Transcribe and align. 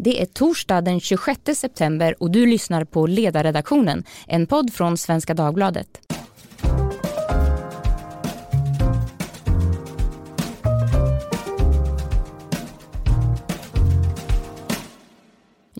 Det 0.00 0.22
är 0.22 0.26
torsdag 0.26 0.80
den 0.80 1.00
26 1.00 1.40
september 1.54 2.14
och 2.22 2.30
du 2.30 2.46
lyssnar 2.46 2.84
på 2.84 3.06
Ledarredaktionen, 3.06 4.04
en 4.26 4.46
podd 4.46 4.72
från 4.72 4.98
Svenska 4.98 5.34
Dagbladet. 5.34 6.07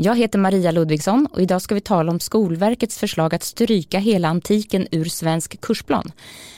Jag 0.01 0.17
heter 0.17 0.39
Maria 0.39 0.71
Ludvigsson 0.71 1.29
och 1.33 1.41
idag 1.41 1.63
ska 1.63 1.75
vi 1.75 1.81
tala 1.81 2.13
om 2.13 2.21
Skolverkets 2.21 2.99
förslag 2.99 3.35
att 3.35 3.43
stryka 3.43 3.99
hela 3.99 4.29
antiken 4.29 4.87
ur 4.91 5.05
svensk 5.05 5.61
kursplan. 5.61 6.13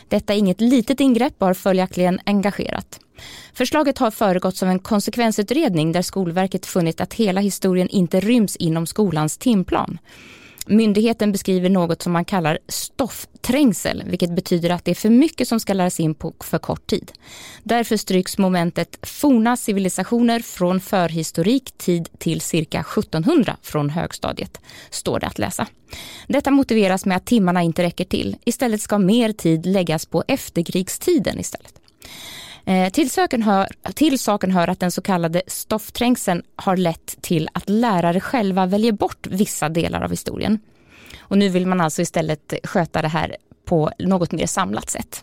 Detta 0.09 0.35
är 0.35 0.39
inget 0.39 0.61
litet 0.61 1.01
ingrepp 1.01 1.35
och 1.39 1.47
har 1.47 1.55
följaktligen 1.55 2.21
engagerat. 2.25 3.01
Förslaget 3.53 3.99
har 3.99 4.11
föregåtts 4.11 4.63
av 4.63 4.69
en 4.69 4.79
konsekvensutredning 4.79 5.93
där 5.93 6.03
Skolverket 6.03 6.67
funnit 6.67 7.01
att 7.01 7.15
hela 7.15 7.41
historien 7.41 7.89
inte 7.89 8.21
ryms 8.21 8.57
inom 8.57 8.87
skolans 8.87 9.39
timplan. 9.39 9.98
Myndigheten 10.66 11.32
beskriver 11.32 11.69
något 11.69 12.02
som 12.02 12.12
man 12.12 12.24
kallar 12.24 12.59
stoffträngsel, 12.69 14.02
vilket 14.06 14.34
betyder 14.34 14.70
att 14.70 14.84
det 14.84 14.91
är 14.91 14.95
för 14.95 15.10
mycket 15.10 15.48
som 15.48 15.60
ska 15.60 15.73
läras 15.73 16.00
in 16.00 16.14
på 16.14 16.34
för 16.41 16.59
kort 16.59 16.86
tid. 16.86 17.12
Därför 17.62 17.96
stryks 17.96 18.38
momentet 18.38 18.98
forna 19.02 19.56
civilisationer 19.56 20.41
från 20.41 20.80
förhistorik 20.80 21.73
tid 21.78 22.09
till 22.19 22.41
cirka 22.41 22.80
1700 22.80 23.56
från 23.62 23.91
högstadiet, 23.91 24.60
står 24.91 25.20
det 25.20 25.27
att 25.27 25.38
läsa. 25.38 25.66
Detta 26.27 26.50
motiveras 26.50 27.06
med 27.06 27.16
att 27.16 27.27
timmarna 27.27 27.62
inte 27.62 27.83
räcker 27.83 28.05
till. 28.05 28.36
Istället 28.45 28.80
ska 28.80 28.98
mer 28.98 29.33
tid 29.33 29.66
läggas 29.66 30.06
på 30.06 30.24
efterkrigstiden 30.28 31.41
istället. 31.41 31.74
Eh, 32.64 32.91
till 32.91 33.10
saken, 33.10 33.42
hör, 33.42 33.69
till 33.95 34.19
saken 34.19 34.50
hör 34.50 34.69
att 34.69 34.80
den 34.80 34.91
så 34.91 35.02
kallade 35.02 35.42
stoffträngseln 35.46 36.42
har 36.56 36.77
lett 36.77 37.23
till 37.23 37.48
att 37.52 37.69
lärare 37.69 38.20
själva 38.20 38.66
väljer 38.66 38.92
bort 38.92 39.27
vissa 39.27 39.69
delar 39.69 40.02
av 40.02 40.10
historien. 40.10 40.59
Och 41.20 41.39
nu 41.39 41.48
vill 41.48 41.67
man 41.67 41.80
alltså 41.80 42.02
istället 42.02 42.55
sköta 42.64 43.02
det 43.02 43.08
här 43.08 43.36
på 43.64 43.91
något 43.98 44.33
mer 44.33 44.47
samlat 44.47 44.91
sätt. 44.91 45.22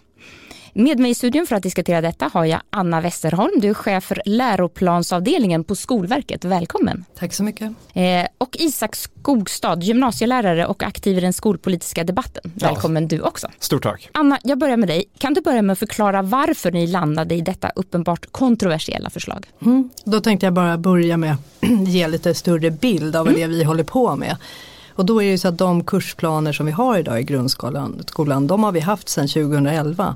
Med 0.78 1.00
mig 1.00 1.12
i 1.12 1.16
studion 1.16 1.48
för 1.48 1.56
att 1.56 1.64
diskutera 1.64 2.02
detta 2.02 2.30
har 2.34 2.46
jag 2.46 2.62
Anna 2.70 3.02
Westerholm. 3.02 3.52
Du 3.60 3.70
är 3.70 3.74
chef 3.74 4.04
för 4.04 4.22
läroplansavdelningen 4.26 5.64
på 5.64 5.76
Skolverket. 5.76 6.46
Välkommen. 6.46 7.06
Tack 7.20 7.34
så 7.34 7.44
mycket. 7.44 7.72
Eh, 7.94 8.28
och 8.38 8.58
Isak 8.60 8.96
Skogstad, 8.96 9.84
gymnasielärare 9.84 10.66
och 10.66 10.84
aktiv 10.84 11.18
i 11.18 11.22
den 11.22 11.34
skolpolitiska 11.34 12.04
debatten. 12.04 12.52
Välkommen 12.56 13.04
ja. 13.04 13.08
du 13.10 13.22
också. 13.22 13.48
Stort 13.60 13.84
tack. 13.84 14.10
Anna, 14.12 14.40
jag 14.44 14.58
börjar 14.58 14.78
med 14.78 14.90
dig. 14.90 15.06
Kan 15.18 15.34
du 15.34 15.42
börja 15.42 15.62
med 15.62 15.74
att 15.74 15.80
förklara 15.80 16.22
varför 16.22 16.72
ni 16.72 16.88
landade 16.88 17.36
i 17.36 17.42
detta 17.42 17.70
uppenbart 17.76 18.32
kontroversiella 18.32 19.10
förslag? 19.10 19.46
Mm. 19.62 19.90
Då 20.04 20.20
tänkte 20.20 20.46
jag 20.46 20.54
bara 20.54 20.78
börja 20.78 21.18
med 21.18 21.34
att 21.34 21.70
ge 21.88 22.08
lite 22.08 22.34
större 22.34 22.72
bild 22.72 23.16
av 23.16 23.28
mm. 23.28 23.40
det 23.40 23.48
vi 23.48 23.64
håller 23.64 23.84
på 23.84 24.16
med. 24.16 24.38
Och 24.90 25.06
då 25.06 25.22
är 25.22 25.26
det 25.26 25.32
ju 25.32 25.38
så 25.38 25.48
att 25.48 25.58
de 25.58 25.84
kursplaner 25.84 26.54
som 26.54 26.66
vi 26.66 26.72
har 26.72 26.98
idag 26.98 27.20
i 27.20 27.24
grundskolan, 27.24 28.04
skolan, 28.08 28.48
de 28.48 28.64
har 28.64 28.72
vi 28.72 28.80
haft 28.80 29.10
sedan 29.10 29.28
2011. 29.28 30.16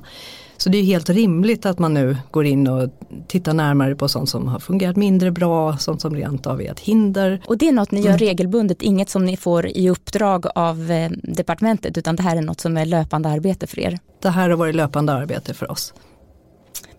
Så 0.62 0.68
det 0.68 0.78
är 0.78 0.82
helt 0.82 1.10
rimligt 1.10 1.66
att 1.66 1.78
man 1.78 1.94
nu 1.94 2.16
går 2.30 2.46
in 2.46 2.68
och 2.68 2.90
tittar 3.28 3.54
närmare 3.54 3.94
på 3.96 4.08
sånt 4.08 4.28
som 4.28 4.48
har 4.48 4.58
fungerat 4.58 4.96
mindre 4.96 5.30
bra, 5.30 5.76
sånt 5.76 6.00
som 6.00 6.16
rent 6.16 6.46
av 6.46 6.62
är 6.62 6.70
ett 6.70 6.80
hinder. 6.80 7.42
Och 7.46 7.58
det 7.58 7.68
är 7.68 7.72
något 7.72 7.90
ni 7.90 8.00
gör 8.00 8.08
mm. 8.08 8.18
regelbundet, 8.18 8.82
inget 8.82 9.10
som 9.10 9.24
ni 9.24 9.36
får 9.36 9.66
i 9.66 9.90
uppdrag 9.90 10.46
av 10.54 10.90
eh, 10.90 11.10
departementet 11.10 11.98
utan 11.98 12.16
det 12.16 12.22
här 12.22 12.36
är 12.36 12.40
något 12.40 12.60
som 12.60 12.76
är 12.76 12.86
löpande 12.86 13.28
arbete 13.28 13.66
för 13.66 13.80
er? 13.80 13.98
Det 14.22 14.28
här 14.28 14.50
har 14.50 14.56
varit 14.56 14.74
löpande 14.74 15.12
arbete 15.12 15.54
för 15.54 15.70
oss. 15.70 15.94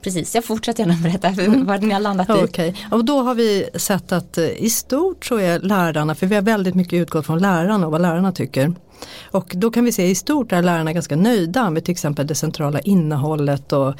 Precis, 0.03 0.35
jag 0.35 0.45
fortsätter 0.45 0.83
gärna 0.83 0.99
berätta 1.03 1.27
mm. 1.27 1.65
vad 1.65 1.83
ni 1.83 1.93
har 1.93 1.99
landat 1.99 2.29
i. 2.29 2.43
Okay. 2.43 2.73
Och 2.91 3.05
då 3.05 3.21
har 3.21 3.35
vi 3.35 3.69
sett 3.75 4.11
att 4.11 4.37
eh, 4.37 4.45
i 4.45 4.69
stort 4.69 5.25
så 5.25 5.37
är 5.37 5.59
lärarna, 5.59 6.15
för 6.15 6.27
vi 6.27 6.35
har 6.35 6.41
väldigt 6.41 6.75
mycket 6.75 6.93
utgått 6.93 7.25
från 7.25 7.39
lärarna 7.39 7.85
och 7.85 7.91
vad 7.91 8.01
lärarna 8.01 8.31
tycker. 8.31 8.73
Och 9.31 9.53
då 9.55 9.71
kan 9.71 9.85
vi 9.85 9.91
se 9.91 10.07
i 10.07 10.15
stort 10.15 10.51
är 10.51 10.61
lärarna 10.61 10.93
ganska 10.93 11.15
nöjda 11.15 11.69
med 11.69 11.85
till 11.85 11.91
exempel 11.91 12.27
det 12.27 12.35
centrala 12.35 12.79
innehållet 12.79 13.73
och 13.73 13.93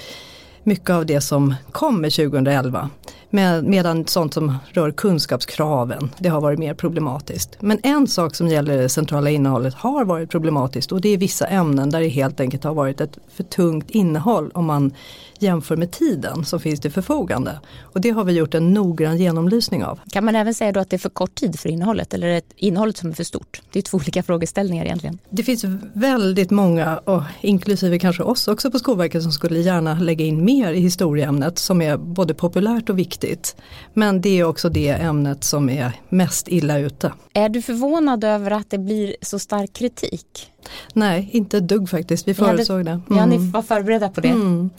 mycket 0.64 0.90
av 0.90 1.06
det 1.06 1.22
som 1.22 1.56
kommer 1.72 2.10
2011. 2.10 2.90
Med, 3.30 3.64
medan 3.64 4.08
sånt 4.08 4.34
som 4.34 4.56
rör 4.72 4.92
kunskapskraven, 4.92 6.10
det 6.20 6.30
har 6.30 6.42
varit 6.42 6.60
mer 6.60 6.74
problematiskt. 6.74 7.58
Men 7.60 7.80
en 7.84 8.08
sak 8.08 8.36
som 8.36 8.48
gäller 8.48 8.78
det 8.78 8.90
centrala 8.90 9.30
innehållet 9.30 9.74
har 9.74 10.06
varit 10.06 10.30
problematiskt 10.30 10.92
och 10.92 11.02
det 11.02 11.10
är 11.10 11.18
vissa 11.18 11.48
ämnen 11.48 11.90
där 11.90 12.02
det 12.02 12.08
helt 12.08 12.40
enkelt 12.40 12.64
har 12.64 12.74
varit 12.74 13.02
ett 13.02 13.18
för 13.36 13.44
tungt 13.44 13.90
innehåll 13.90 14.52
om 14.54 14.66
man 14.66 14.94
jämför 15.40 15.78
med 15.78 15.92
tiden 15.92 16.46
som 16.46 16.60
finns 16.60 16.80
till 16.80 16.92
förfogande. 16.92 17.60
Och 17.82 18.02
det 18.02 18.10
har 18.10 18.24
vi 18.24 18.34
gjort 18.34 18.54
en 18.54 18.74
noggrann 18.74 19.18
genomlysning 19.18 19.84
av. 19.84 20.00
Kan 20.12 20.26
man 20.26 20.36
även 20.36 20.54
säga 20.54 20.72
då 20.72 20.80
att 20.80 20.90
det 20.90 20.96
är 20.96 21.00
för 21.00 21.10
kort 21.10 21.36
tid 21.36 21.60
för 21.60 21.70
innehållet 21.70 22.14
eller 22.14 22.28
är 22.28 22.34
det 22.34 22.44
innehållet 22.56 22.98
som 22.98 23.10
är 23.10 23.14
för 23.14 23.24
stort? 23.24 23.62
Det 23.72 23.80
är 23.80 23.84
två 23.84 23.98
olika 23.98 24.24
frågeställningar 24.24 24.86
egentligen. 24.86 25.18
Det 25.30 25.44
finns 25.44 25.64
väldigt 25.94 26.52
många, 26.52 26.98
och 26.98 27.22
inklusive 27.42 28.00
kanske 28.00 28.24
oss 28.24 28.48
också 28.48 28.72
på 28.72 28.80
Skolverket 28.80 29.24
som 29.24 29.32
skulle 29.32 29.60
gärna 29.60 30.00
lägga 30.00 30.26
in 30.26 30.46
mer 30.46 30.74
i 30.74 30.80
historieämnet 30.80 31.60
som 31.60 31.82
är 31.82 31.98
både 31.98 32.34
populärt 32.34 32.90
och 32.90 33.00
viktigt. 33.00 33.56
Men 33.94 34.22
det 34.22 34.40
är 34.40 34.44
också 34.44 34.70
det 34.70 34.90
ämnet 34.90 35.44
som 35.44 35.70
är 35.70 35.92
mest 36.10 36.48
illa 36.48 36.80
ute. 36.80 37.14
Är 37.34 37.50
du 37.50 37.62
förvånad 37.62 38.24
över 38.24 38.52
att 38.52 38.70
det 38.70 38.78
blir 38.78 39.16
så 39.22 39.40
stark 39.40 39.74
kritik? 39.74 40.53
Nej, 40.94 41.30
inte 41.32 41.58
ett 41.58 41.68
dugg 41.68 41.90
faktiskt. 41.90 42.28
Vi 42.28 42.34
förutsåg 42.34 42.86
det. 42.86 42.92
Mm. 42.92 43.04
Ja, 43.10 43.26
ni 43.26 43.38
var 43.38 43.62
förberedda 43.62 44.10
på 44.10 44.22
det. 44.22 44.30
Mm. 44.30 44.70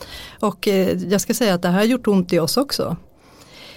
Och 0.40 0.68
eh, 0.68 0.98
jag 1.08 1.20
ska 1.20 1.34
säga 1.34 1.54
att 1.54 1.62
det 1.62 1.68
här 1.68 1.78
har 1.78 1.84
gjort 1.84 2.06
ont 2.06 2.32
i 2.32 2.38
oss 2.38 2.56
också. 2.56 2.96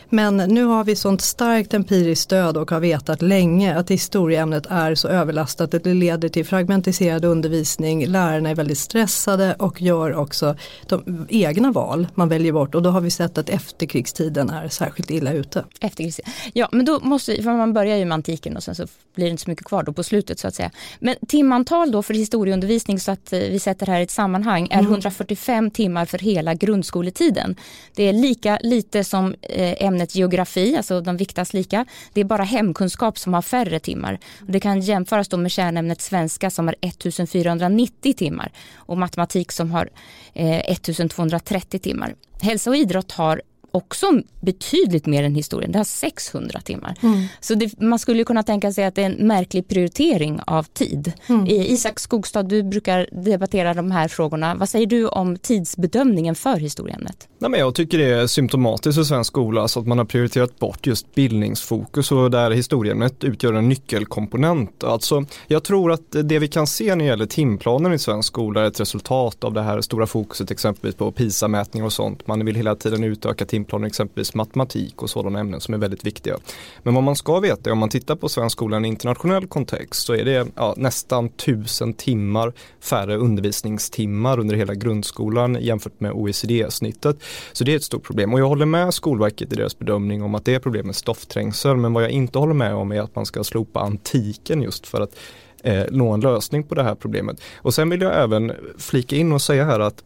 Men 0.10 0.38
nu 0.38 0.64
har 0.64 0.84
vi 0.84 0.96
sånt 0.96 1.22
starkt 1.22 1.74
empiriskt 1.74 2.24
stöd 2.24 2.58
och 2.58 2.72
har 2.72 2.80
vetat 2.80 3.22
länge 3.22 3.76
att 3.76 3.92
historieämnet 3.92 4.66
är 4.70 4.96
så 4.96 5.08
överlastat 5.08 5.74
att 5.74 5.84
det 5.84 5.94
leder 5.94 6.30
till 6.30 6.46
fragmentiserad 6.46 7.26
undervisning. 7.26 8.08
Lärarna 8.08 8.50
är 8.50 8.56
väldigt 8.56 8.78
stressade 8.78 9.56
och 9.60 9.82
gör 9.82 10.16
också 10.16 10.56
de 10.88 11.26
egna 11.30 11.72
val 11.72 12.08
man 12.16 12.30
väljer 12.30 12.52
bort 12.52 12.76
och 12.76 12.82
då 12.82 12.90
har 12.90 13.02
vi 13.02 13.12
sett 13.12 13.38
att 13.38 13.50
efterkrigstiden 13.50 14.50
är 14.50 14.70
särskilt 14.70 15.12
illa 15.12 15.34
ute. 15.34 15.66
Efterkrigstiden. 15.80 16.32
Ja 16.54 16.70
men 16.72 16.86
då 16.86 17.00
måste, 17.00 17.44
för 17.44 17.58
man 17.58 17.74
börjar 17.74 17.98
ju 17.98 18.06
med 18.06 18.16
antiken 18.16 18.58
och 18.58 18.64
sen 18.64 18.76
så 18.76 18.88
blir 19.16 19.26
det 19.26 19.32
inte 19.32 19.44
så 19.44 19.50
mycket 19.50 19.66
kvar 19.66 19.84
då 19.84 19.94
på 19.94 20.04
slutet 20.04 20.40
så 20.40 20.48
att 20.48 20.56
säga. 20.56 20.72
Men 21.00 21.16
timantal 21.28 21.92
då 21.92 22.04
för 22.04 22.14
historieundervisning 22.14 23.00
så 23.00 23.12
att 23.12 23.34
eh, 23.34 23.40
vi 23.40 23.60
sätter 23.60 23.86
här 23.86 24.00
i 24.00 24.04
ett 24.04 24.12
sammanhang 24.12 24.68
är 24.72 24.80
mm. 24.80 24.92
145 24.92 25.72
timmar 25.72 26.06
för 26.06 26.18
hela 26.18 26.54
grundskoletiden. 26.54 27.56
Det 27.96 28.04
är 28.04 28.14
lika 28.14 28.60
lite 28.64 29.04
som 29.04 29.36
eh, 29.42 29.84
ämnet 29.98 30.16
geografi, 30.16 30.76
alltså 30.78 31.02
de 31.02 31.18
viktas 31.18 31.54
lika. 31.54 31.86
Det 32.14 32.22
är 32.22 32.26
bara 32.26 32.44
hemkunskap 32.44 33.18
som 33.18 33.34
har 33.34 33.42
färre 33.42 33.80
timmar. 33.80 34.20
Det 34.48 34.60
kan 34.60 34.82
jämföras 34.82 35.28
då 35.28 35.38
med 35.38 35.52
kärnämnet 35.52 36.02
svenska 36.02 36.50
som 36.50 36.68
har 36.68 36.76
1490 36.82 38.14
timmar 38.14 38.52
och 38.76 38.98
matematik 38.98 39.52
som 39.52 39.72
har 39.72 39.90
eh, 40.34 40.72
1230 40.72 41.80
timmar. 41.80 42.16
Hälsa 42.42 42.70
och 42.70 42.76
idrott 42.76 43.12
har 43.12 43.42
också 43.72 44.22
betydligt 44.40 45.06
mer 45.06 45.24
än 45.24 45.36
historien. 45.36 45.72
Det 45.72 45.80
har 45.80 45.84
600 45.84 46.62
timmar. 46.62 46.96
Mm. 47.04 47.24
Så 47.40 47.56
det, 47.56 47.82
man 47.82 48.00
skulle 48.00 48.24
kunna 48.24 48.44
tänka 48.44 48.72
sig 48.72 48.86
att 48.86 48.96
det 48.96 49.02
är 49.02 49.06
en 49.06 49.28
märklig 49.28 49.68
prioritering 49.68 50.40
av 50.48 50.64
tid. 50.64 51.14
Mm. 51.28 51.46
Isak 51.48 52.00
Skogstad, 52.00 52.44
du 52.44 52.64
brukar 52.64 53.10
debattera 53.12 53.74
de 53.74 53.92
här 53.92 54.08
frågorna. 54.08 54.56
Vad 54.56 54.70
säger 54.70 54.88
du 54.88 55.08
om 55.08 55.38
tidsbedömningen 55.38 56.36
för 56.36 56.56
historieämnet? 56.56 57.28
Nej, 57.40 57.52
men 57.52 57.60
jag 57.60 57.76
tycker 57.76 57.98
det 57.98 58.06
är 58.06 58.28
symptomatiskt 58.28 58.96
för 58.96 59.04
svensk 59.04 59.28
skola 59.28 59.68
så 59.68 59.80
att 59.80 59.88
man 59.88 59.98
har 59.98 60.06
prioriterat 60.06 60.60
bort 60.60 60.88
just 60.88 61.16
bildningsfokus 61.16 62.12
och 62.12 62.32
där 62.32 62.52
historieämnet 62.52 63.24
utgör 63.24 63.54
en 63.54 63.70
nyckelkomponent. 63.70 64.84
Alltså, 64.84 65.26
jag 65.48 65.64
tror 65.64 65.92
att 65.92 66.16
det 66.24 66.40
vi 66.40 66.48
kan 66.48 66.68
se 66.68 66.96
när 66.96 66.96
det 66.96 67.10
gäller 67.10 67.26
timplanen 67.26 67.94
i 67.94 68.00
svensk 68.00 68.28
skola 68.28 68.62
är 68.62 68.66
ett 68.66 68.80
resultat 68.80 69.44
av 69.44 69.54
det 69.54 69.62
här 69.62 69.82
stora 69.82 70.08
fokuset 70.08 70.52
exempelvis 70.52 70.96
på 70.96 71.12
PISA-mätningar 71.12 71.86
och 71.86 71.94
sånt. 71.94 72.28
Man 72.28 72.46
vill 72.46 72.56
hela 72.56 72.76
tiden 72.76 73.04
utöka 73.04 73.46
timplanen 73.58 73.88
exempelvis 73.88 74.34
matematik 74.34 75.02
och 75.04 75.10
sådana 75.10 75.40
ämnen 75.40 75.62
som 75.62 75.74
är 75.74 75.78
väldigt 75.78 76.06
viktiga. 76.06 76.38
Men 76.84 76.94
vad 76.94 77.04
man 77.04 77.16
ska 77.16 77.40
veta 77.40 77.70
är 77.70 77.72
om 77.72 77.80
man 77.80 77.90
tittar 77.90 78.16
på 78.16 78.30
svensk 78.30 78.54
skola 78.54 78.76
i 78.76 78.78
en 78.78 78.86
internationell 78.86 79.48
kontext 79.48 80.06
så 80.06 80.14
är 80.14 80.26
det 80.26 80.48
ja, 80.56 80.74
nästan 80.78 81.30
tusen 81.30 81.94
timmar 81.94 82.54
färre 82.80 83.16
undervisningstimmar 83.18 84.40
under 84.40 84.56
hela 84.56 84.74
grundskolan 84.74 85.58
jämfört 85.62 86.00
med 86.00 86.12
OECD-snittet. 86.12 87.24
Så 87.54 87.64
det 87.64 87.72
är 87.72 87.76
ett 87.76 87.84
stort 87.84 88.04
problem 88.04 88.34
och 88.34 88.40
jag 88.40 88.48
håller 88.48 88.66
med 88.66 88.94
Skolverket 88.94 89.54
i 89.54 89.56
deras 89.56 89.80
bedömning 89.80 90.24
om 90.24 90.36
att 90.36 90.46
det 90.46 90.56
är 90.56 90.60
problem 90.60 90.86
med 90.86 90.96
stoffträngsel 90.96 91.78
men 91.78 91.94
vad 91.94 92.04
jag 92.04 92.12
inte 92.12 92.40
håller 92.40 92.54
med 92.54 92.74
om 92.74 92.92
är 92.92 93.02
att 93.02 93.16
man 93.16 93.26
ska 93.26 93.44
slopa 93.44 93.80
antiken 93.80 94.62
just 94.62 94.88
för 94.88 95.02
att 95.02 95.16
eh, 95.64 95.84
nå 95.92 96.12
en 96.14 96.20
lösning 96.20 96.64
på 96.64 96.76
det 96.76 96.84
här 96.84 96.96
problemet. 96.96 97.42
Och 97.56 97.74
sen 97.74 97.90
vill 97.90 98.02
jag 98.02 98.24
även 98.24 98.52
flika 98.78 99.16
in 99.16 99.32
och 99.32 99.42
säga 99.42 99.66
här 99.66 99.80
att 99.80 100.04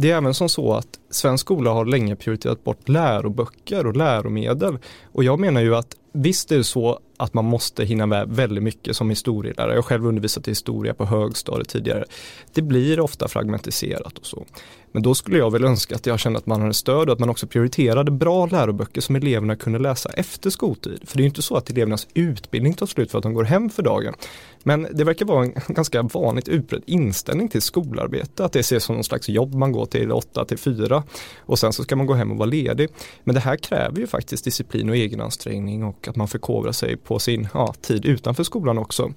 det 0.00 0.10
är 0.10 0.16
även 0.16 0.34
som 0.34 0.48
så 0.48 0.74
att 0.74 0.98
svensk 1.10 1.42
skola 1.42 1.70
har 1.70 1.84
länge 1.84 2.16
prioriterat 2.16 2.64
bort 2.64 2.88
läroböcker 2.88 3.86
och 3.86 3.96
läromedel. 3.96 4.78
Och 5.12 5.24
jag 5.24 5.40
menar 5.40 5.60
ju 5.60 5.76
att 5.76 5.96
visst 6.12 6.52
är 6.52 6.56
det 6.56 6.64
så 6.64 7.00
att 7.16 7.34
man 7.34 7.44
måste 7.44 7.84
hinna 7.84 8.06
med 8.06 8.28
väldigt 8.28 8.64
mycket 8.64 8.96
som 8.96 9.10
historielärare. 9.10 9.70
Jag 9.70 9.76
har 9.76 9.82
själv 9.82 10.06
undervisat 10.06 10.48
i 10.48 10.50
historia 10.50 10.94
på 10.94 11.04
högstadiet 11.04 11.68
tidigare. 11.68 12.04
Det 12.52 12.62
blir 12.62 13.00
ofta 13.00 13.28
fragmentiserat 13.28 14.18
och 14.18 14.26
så. 14.26 14.44
Men 14.92 15.02
då 15.02 15.14
skulle 15.14 15.38
jag 15.38 15.52
väl 15.52 15.64
önska 15.64 15.94
att 15.94 16.06
jag 16.06 16.20
kände 16.20 16.38
att 16.38 16.46
man 16.46 16.60
hade 16.60 16.74
stöd 16.74 17.08
och 17.08 17.12
att 17.12 17.18
man 17.18 17.30
också 17.30 17.46
prioriterade 17.46 18.10
bra 18.10 18.46
läroböcker 18.46 19.00
som 19.00 19.16
eleverna 19.16 19.56
kunde 19.56 19.78
läsa 19.78 20.08
efter 20.08 20.50
skoltid. 20.50 21.00
För 21.04 21.16
det 21.16 21.20
är 21.20 21.24
ju 21.24 21.28
inte 21.28 21.42
så 21.42 21.56
att 21.56 21.70
elevernas 21.70 22.08
utbildning 22.14 22.74
tar 22.74 22.86
slut 22.86 23.10
för 23.10 23.18
att 23.18 23.22
de 23.22 23.34
går 23.34 23.44
hem 23.44 23.70
för 23.70 23.82
dagen. 23.82 24.14
Men 24.62 24.86
det 24.92 25.04
verkar 25.04 25.26
vara 25.26 25.44
en 25.44 25.52
ganska 25.74 26.02
vanligt 26.02 26.48
utbredd 26.48 26.82
inställning 26.86 27.48
till 27.48 27.62
skolarbete, 27.62 28.44
att 28.44 28.52
det 28.52 28.60
ses 28.60 28.84
som 28.84 28.94
någon 28.94 29.04
slags 29.04 29.28
jobb 29.28 29.54
man 29.54 29.72
går 29.72 29.86
till 29.86 30.12
8 30.12 30.44
till 30.44 30.58
4 30.58 31.02
och 31.38 31.58
sen 31.58 31.72
så 31.72 31.82
ska 31.82 31.96
man 31.96 32.06
gå 32.06 32.14
hem 32.14 32.30
och 32.30 32.38
vara 32.38 32.48
ledig. 32.48 32.88
Men 33.24 33.34
det 33.34 33.40
här 33.40 33.56
kräver 33.56 34.00
ju 34.00 34.06
faktiskt 34.06 34.44
disciplin 34.44 34.90
och 34.90 34.96
egenansträngning 34.96 35.84
och 35.84 35.99
och 36.00 36.08
att 36.08 36.16
man 36.16 36.28
förkovrar 36.28 36.72
sig 36.72 36.96
på 36.96 37.18
sin 37.18 37.48
ja, 37.54 37.74
tid 37.80 38.04
utanför 38.04 38.44
skolan 38.44 38.78
också. 38.78 39.12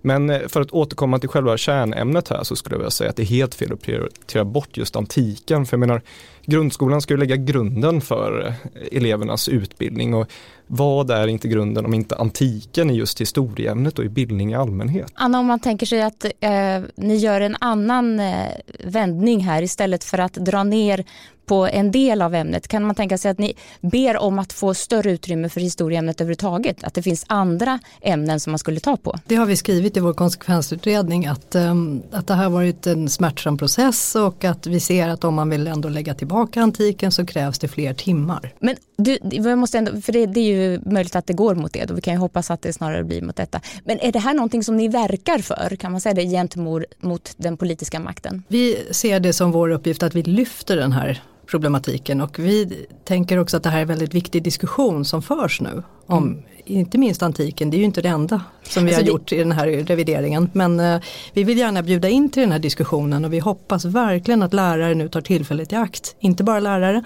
Men 0.00 0.30
eh, 0.30 0.48
för 0.48 0.60
att 0.60 0.70
återkomma 0.70 1.18
till 1.18 1.28
själva 1.28 1.56
kärnämnet 1.56 2.28
här 2.28 2.44
så 2.44 2.56
skulle 2.56 2.74
jag 2.74 2.78
vilja 2.78 2.90
säga 2.90 3.10
att 3.10 3.16
det 3.16 3.22
är 3.22 3.26
helt 3.26 3.54
fel 3.54 3.72
att 3.72 3.82
prioritera 3.82 4.44
bort 4.44 4.76
just 4.76 4.96
antiken. 4.96 5.66
För 5.66 5.76
jag 5.76 5.80
menar, 5.80 6.02
grundskolan 6.48 7.00
ska 7.00 7.14
ju 7.14 7.18
lägga 7.18 7.36
grunden 7.36 8.00
för 8.00 8.54
elevernas 8.92 9.48
utbildning 9.48 10.14
och 10.14 10.30
vad 10.66 11.10
är 11.10 11.26
inte 11.26 11.48
grunden 11.48 11.84
om 11.84 11.94
inte 11.94 12.16
antiken 12.16 12.90
i 12.90 12.94
just 12.94 13.20
historieämnet 13.20 13.98
och 13.98 14.04
i 14.04 14.08
bildning 14.08 14.52
i 14.52 14.54
allmänhet? 14.54 15.12
Anna, 15.14 15.38
om 15.38 15.46
man 15.46 15.60
tänker 15.60 15.86
sig 15.86 16.02
att 16.02 16.24
eh, 16.24 16.50
ni 16.96 17.16
gör 17.16 17.40
en 17.40 17.56
annan 17.60 18.20
eh, 18.20 18.46
vändning 18.84 19.40
här 19.40 19.62
istället 19.62 20.04
för 20.04 20.18
att 20.18 20.32
dra 20.32 20.64
ner 20.64 21.04
på 21.48 21.66
en 21.66 21.90
del 21.90 22.22
av 22.22 22.34
ämnet. 22.34 22.68
Kan 22.68 22.84
man 22.84 22.94
tänka 22.94 23.18
sig 23.18 23.30
att 23.30 23.38
ni 23.38 23.54
ber 23.80 24.16
om 24.16 24.38
att 24.38 24.52
få 24.52 24.74
större 24.74 25.10
utrymme 25.10 25.48
för 25.48 25.60
historieämnet 25.60 26.20
överhuvudtaget? 26.20 26.84
Att 26.84 26.94
det 26.94 27.02
finns 27.02 27.24
andra 27.28 27.78
ämnen 28.00 28.40
som 28.40 28.50
man 28.50 28.58
skulle 28.58 28.80
ta 28.80 28.96
på? 28.96 29.18
Det 29.26 29.36
har 29.36 29.46
vi 29.46 29.56
skrivit 29.56 29.96
i 29.96 30.00
vår 30.00 30.12
konsekvensutredning 30.12 31.26
att, 31.26 31.54
um, 31.54 32.02
att 32.12 32.26
det 32.26 32.34
har 32.34 32.50
varit 32.50 32.86
en 32.86 33.08
smärtsam 33.08 33.58
process 33.58 34.14
och 34.14 34.44
att 34.44 34.66
vi 34.66 34.80
ser 34.80 35.08
att 35.08 35.24
om 35.24 35.34
man 35.34 35.50
vill 35.50 35.66
ändå 35.66 35.88
lägga 35.88 36.14
tillbaka 36.14 36.37
antiken 36.56 37.12
så 37.12 37.26
krävs 37.26 37.58
det 37.58 37.68
fler 37.68 37.94
timmar. 37.94 38.54
Men 38.60 38.76
du, 38.96 39.18
jag 39.22 39.58
måste 39.58 39.78
ändå, 39.78 40.00
för 40.00 40.12
det, 40.12 40.26
det, 40.26 40.40
är 40.40 40.44
ju 40.44 40.80
möjligt 40.84 41.16
att 41.16 41.26
det 41.26 41.32
går 41.32 41.54
mot 41.54 41.72
det 41.72 41.90
och 41.90 41.96
vi 41.96 42.00
kan 42.00 42.14
ju 42.14 42.20
hoppas 42.20 42.50
att 42.50 42.62
det 42.62 42.72
snarare 42.72 43.04
blir 43.04 43.22
mot 43.22 43.36
detta. 43.36 43.60
Men 43.84 44.00
är 44.00 44.12
det 44.12 44.18
här 44.18 44.34
någonting 44.34 44.64
som 44.64 44.76
ni 44.76 44.88
verkar 44.88 45.38
för, 45.38 45.76
kan 45.76 45.92
man 45.92 46.00
säga 46.00 46.14
det, 46.14 46.24
gentemot 46.24 46.82
mot 46.98 47.34
den 47.36 47.56
politiska 47.56 48.00
makten? 48.00 48.42
Vi 48.48 48.78
ser 48.90 49.20
det 49.20 49.32
som 49.32 49.52
vår 49.52 49.70
uppgift 49.70 50.02
att 50.02 50.14
vi 50.14 50.22
lyfter 50.22 50.76
den 50.76 50.92
här 50.92 51.22
problematiken 51.46 52.20
och 52.20 52.38
vi 52.38 52.86
tänker 53.04 53.38
också 53.38 53.56
att 53.56 53.62
det 53.62 53.70
här 53.70 53.78
är 53.78 53.82
en 53.82 53.88
väldigt 53.88 54.14
viktig 54.14 54.42
diskussion 54.42 55.04
som 55.04 55.22
förs 55.22 55.60
nu 55.60 55.82
om 56.06 56.28
mm. 56.28 56.44
Inte 56.68 56.98
minst 56.98 57.22
antiken, 57.22 57.70
det 57.70 57.76
är 57.76 57.78
ju 57.78 57.84
inte 57.84 58.02
det 58.02 58.08
enda 58.08 58.42
som 58.62 58.84
vi 58.84 58.90
alltså 58.90 59.00
har 59.00 59.04
det... 59.04 59.10
gjort 59.10 59.32
i 59.32 59.36
den 59.36 59.52
här 59.52 59.66
revideringen 59.66 60.50
men 60.52 60.80
eh, 60.80 61.00
vi 61.32 61.44
vill 61.44 61.58
gärna 61.58 61.82
bjuda 61.82 62.08
in 62.08 62.30
till 62.30 62.40
den 62.40 62.52
här 62.52 62.58
diskussionen 62.58 63.24
och 63.24 63.32
vi 63.32 63.38
hoppas 63.38 63.84
verkligen 63.84 64.42
att 64.42 64.54
lärare 64.54 64.94
nu 64.94 65.08
tar 65.08 65.20
tillfället 65.20 65.72
i 65.72 65.76
akt, 65.76 66.16
inte 66.20 66.44
bara 66.44 66.60
lärare 66.60 67.02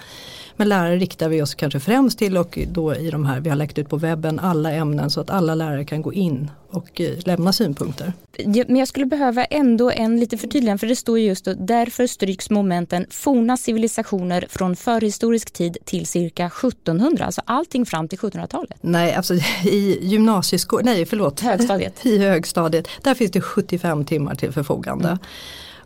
men 0.57 0.69
lärare 0.69 0.97
riktar 0.97 1.29
vi 1.29 1.43
oss 1.43 1.55
kanske 1.55 1.81
främst 1.81 2.19
till 2.19 2.37
och 2.37 2.59
då 2.73 2.95
i 2.95 3.11
de 3.11 3.27
här, 3.27 3.41
vi 3.41 3.49
har 3.49 3.57
lagt 3.57 3.79
ut 3.79 3.89
på 3.89 3.97
webben 3.97 4.39
alla 4.39 4.73
ämnen 4.73 5.11
så 5.11 5.21
att 5.21 5.31
alla 5.31 5.55
lärare 5.55 5.85
kan 5.85 6.03
gå 6.03 6.13
in 6.13 6.51
och 6.71 7.01
eh, 7.01 7.11
lämna 7.25 7.53
synpunkter. 7.53 8.13
Men 8.47 8.77
jag 8.77 8.89
skulle 8.89 9.07
behöva 9.07 9.45
ändå 9.45 9.91
en 9.91 10.21
lite 10.21 10.39
förtydligande 10.39 10.79
för 10.79 10.87
det 10.87 10.97
står 10.97 11.19
just 11.19 11.45
då, 11.45 11.55
därför 11.55 12.07
stryks 12.07 12.51
momenten 12.51 13.07
forna 13.11 13.57
civilisationer 13.57 14.47
från 14.49 14.77
förhistorisk 14.77 15.51
tid 15.53 15.77
till 15.85 16.07
cirka 16.07 16.47
1700, 16.47 17.25
alltså 17.25 17.43
allting 17.45 17.87
fram 17.87 18.09
till 18.09 18.19
1700-talet. 18.19 18.77
Nej, 18.81 19.15
alltså 19.15 19.35
i 19.65 19.99
gymnasieskolan, 20.03 20.85
nej 20.85 21.07
förlåt, 21.07 21.41
högstadiet. 21.41 21.95
i 22.07 22.19
högstadiet, 22.19 22.89
där 23.03 23.15
finns 23.15 23.31
det 23.31 23.41
75 23.41 24.05
timmar 24.05 24.35
till 24.35 24.53
förfogande. 24.53 25.09
Mm. 25.09 25.19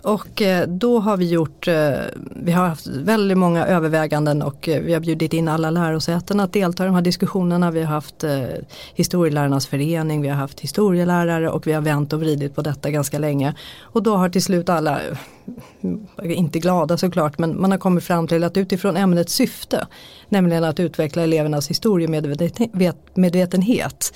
Och 0.07 0.43
eh, 0.43 0.69
då 0.69 0.99
har 0.99 1.17
vi 1.17 1.29
gjort, 1.29 1.69
eh, 1.69 1.93
vi 2.37 2.53
har 2.53 2.69
haft 2.69 2.87
väldigt 2.87 3.39
många 3.39 3.67
överväganden 3.67 4.43
och 4.43 4.69
eh, 4.69 4.83
vi 4.83 4.93
har 4.93 5.01
bjudit 5.01 5.33
in 5.33 5.49
alla 5.49 5.71
lärosäten 5.71 6.41
att 6.41 6.53
delta 6.53 6.83
i 6.83 6.87
de 6.87 6.95
här 6.95 7.03
diskussionerna. 7.03 7.71
Vi 7.71 7.83
har 7.83 7.95
haft 7.95 8.25
historielärarnas 8.95 9.67
förening, 9.67 10.23
vi 10.23 10.29
har 10.29 10.37
haft 10.37 10.61
historielärare 10.61 11.51
och 11.51 11.67
vi 11.67 11.73
har 11.73 11.81
vänt 11.81 12.13
och 12.13 12.21
vridit 12.21 12.55
på 12.55 12.63
detta 12.63 12.91
ganska 12.91 13.19
länge. 13.19 13.55
Och 13.81 14.03
då 14.03 14.17
har 14.17 14.29
till 14.29 14.43
slut 14.43 14.69
alla, 14.69 15.01
inte 16.23 16.59
glada 16.59 16.97
såklart, 16.97 17.39
men 17.39 17.61
man 17.61 17.71
har 17.71 17.79
kommit 17.79 18.05
fram 18.05 18.29
till 18.29 18.45
att 18.45 18.57
utifrån 18.57 18.97
ämnets 18.97 19.33
syfte, 19.33 19.87
nämligen 20.29 20.65
att 20.65 20.81
utveckla 20.81 21.23
elevernas 21.23 21.71
historiemedvetenhet 21.71 24.13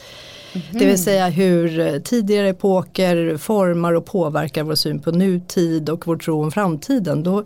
Mm. 0.52 0.66
Det 0.70 0.86
vill 0.86 1.02
säga 1.02 1.28
hur 1.28 1.98
tidigare 2.00 2.48
epoker 2.48 3.36
formar 3.36 3.92
och 3.92 4.04
påverkar 4.04 4.62
vår 4.62 4.74
syn 4.74 5.00
på 5.00 5.10
nutid 5.10 5.88
och 5.88 6.06
vår 6.06 6.16
tro 6.16 6.42
om 6.42 6.50
framtiden. 6.50 7.22
Då 7.22 7.44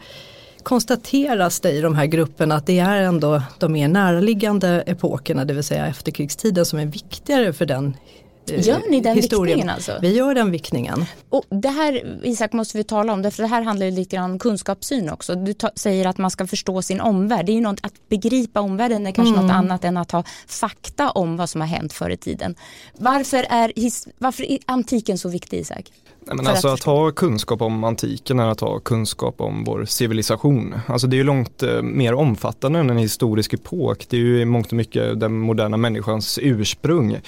konstateras 0.63 1.61
det 1.61 1.71
i 1.71 1.81
de 1.81 1.95
här 1.95 2.07
grupperna 2.07 2.55
att 2.55 2.67
det 2.67 2.79
är 2.79 3.03
ändå 3.03 3.43
de 3.59 3.73
mer 3.73 3.89
näraliggande 3.89 4.85
epokerna, 4.87 5.45
det 5.45 5.55
vill 5.55 5.65
säga 5.65 5.87
efterkrigstiden 5.87 6.67
som 6.67 6.79
är 6.79 6.87
viktigare 6.87 7.53
för 7.53 7.67
den 7.67 7.97
gör 8.47 8.91
ni 8.91 9.01
den 9.01 9.17
historien. 9.17 9.47
viktningen 9.47 9.75
alltså? 9.75 9.99
Vi 10.03 10.17
gör 10.17 10.35
den 10.35 10.51
viktningen. 10.51 11.05
Och 11.29 11.45
det 11.49 11.69
här 11.69 12.21
Isak 12.23 12.53
måste 12.53 12.79
vi 12.79 12.85
tala 12.85 13.13
om, 13.13 13.23
det, 13.23 13.31
för 13.31 13.43
det 13.43 13.49
här 13.49 13.63
handlar 13.63 13.87
ju 13.87 13.93
lite 13.93 14.17
grann 14.17 14.31
om 14.31 14.39
kunskapssyn 14.39 15.11
också. 15.11 15.35
Du 15.35 15.55
säger 15.77 16.07
att 16.07 16.19
man 16.19 16.31
ska 16.31 16.47
förstå 16.47 16.83
sin 16.83 17.01
omvärld. 17.01 17.47
Det 17.47 17.53
är 17.53 17.55
ju 17.55 17.61
något, 17.61 17.81
att 17.83 18.09
begripa 18.09 18.61
omvärlden 18.61 19.07
är 19.07 19.13
kanske 19.13 19.35
mm. 19.35 19.47
något 19.47 19.55
annat 19.55 19.85
än 19.85 19.97
att 19.97 20.11
ha 20.11 20.25
fakta 20.47 21.11
om 21.11 21.37
vad 21.37 21.51
som 21.51 21.61
har 21.61 21.69
hänt 21.69 21.93
förr 21.93 22.11
i 22.11 22.17
tiden. 22.17 22.55
Varför 22.99 23.47
är, 23.51 23.73
varför 24.19 24.51
är 24.51 24.59
antiken 24.67 25.19
så 25.19 25.29
viktig 25.29 25.59
Isak? 25.59 25.91
Nej, 26.27 26.37
men 26.37 26.47
alltså 26.47 26.69
att, 26.69 26.75
att, 26.75 26.85
ha 26.85 27.11
kunskap 27.11 27.63
om 27.63 27.85
antiken 27.85 28.39
är 28.39 28.49
att 28.49 28.61
ha 28.61 28.79
kunskap 28.79 29.41
om 29.41 29.65
vår 29.65 29.85
civilisation. 29.85 30.75
Alltså 30.87 31.07
det 31.07 31.17
är 31.17 31.19
ju 31.19 31.25
långt 31.25 31.63
eh, 31.63 31.83
mer 31.83 32.15
omfattande 32.15 32.79
än 32.79 32.91
en 32.91 32.99
historisk 32.99 33.53
epok. 33.53 34.07
Det 34.09 34.17
är 34.17 34.21
ju 34.21 34.41
i 34.41 34.45
mångt 34.45 34.67
och 34.67 34.73
mycket 34.73 35.21
den 35.21 35.39
moderna 35.39 35.77
människans 35.77 36.39
ursprung. 36.43 37.21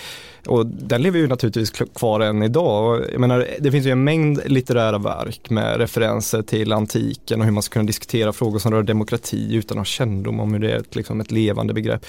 Och 0.46 0.66
den 0.66 1.02
lever 1.06 1.18
ju 1.18 1.26
naturligtvis 1.26 1.70
kvar 1.70 2.20
än 2.20 2.42
idag. 2.42 3.04
Jag 3.12 3.20
menar, 3.20 3.46
det 3.60 3.70
finns 3.70 3.86
ju 3.86 3.90
en 3.90 4.04
mängd 4.04 4.40
litterära 4.46 4.98
verk 4.98 5.50
med 5.50 5.76
referenser 5.76 6.42
till 6.42 6.72
antiken 6.72 7.40
och 7.40 7.44
hur 7.44 7.52
man 7.52 7.62
ska 7.62 7.72
kunna 7.72 7.86
diskutera 7.86 8.32
frågor 8.32 8.58
som 8.58 8.72
rör 8.72 8.82
demokrati 8.82 9.54
utan 9.54 9.76
att 9.76 9.80
ha 9.80 9.84
kännedom 9.84 10.40
om 10.40 10.52
hur 10.52 10.60
det 10.60 10.72
är 10.72 10.76
ett, 10.76 10.96
liksom 10.96 11.20
ett 11.20 11.30
levande 11.30 11.74
begrepp. 11.74 12.06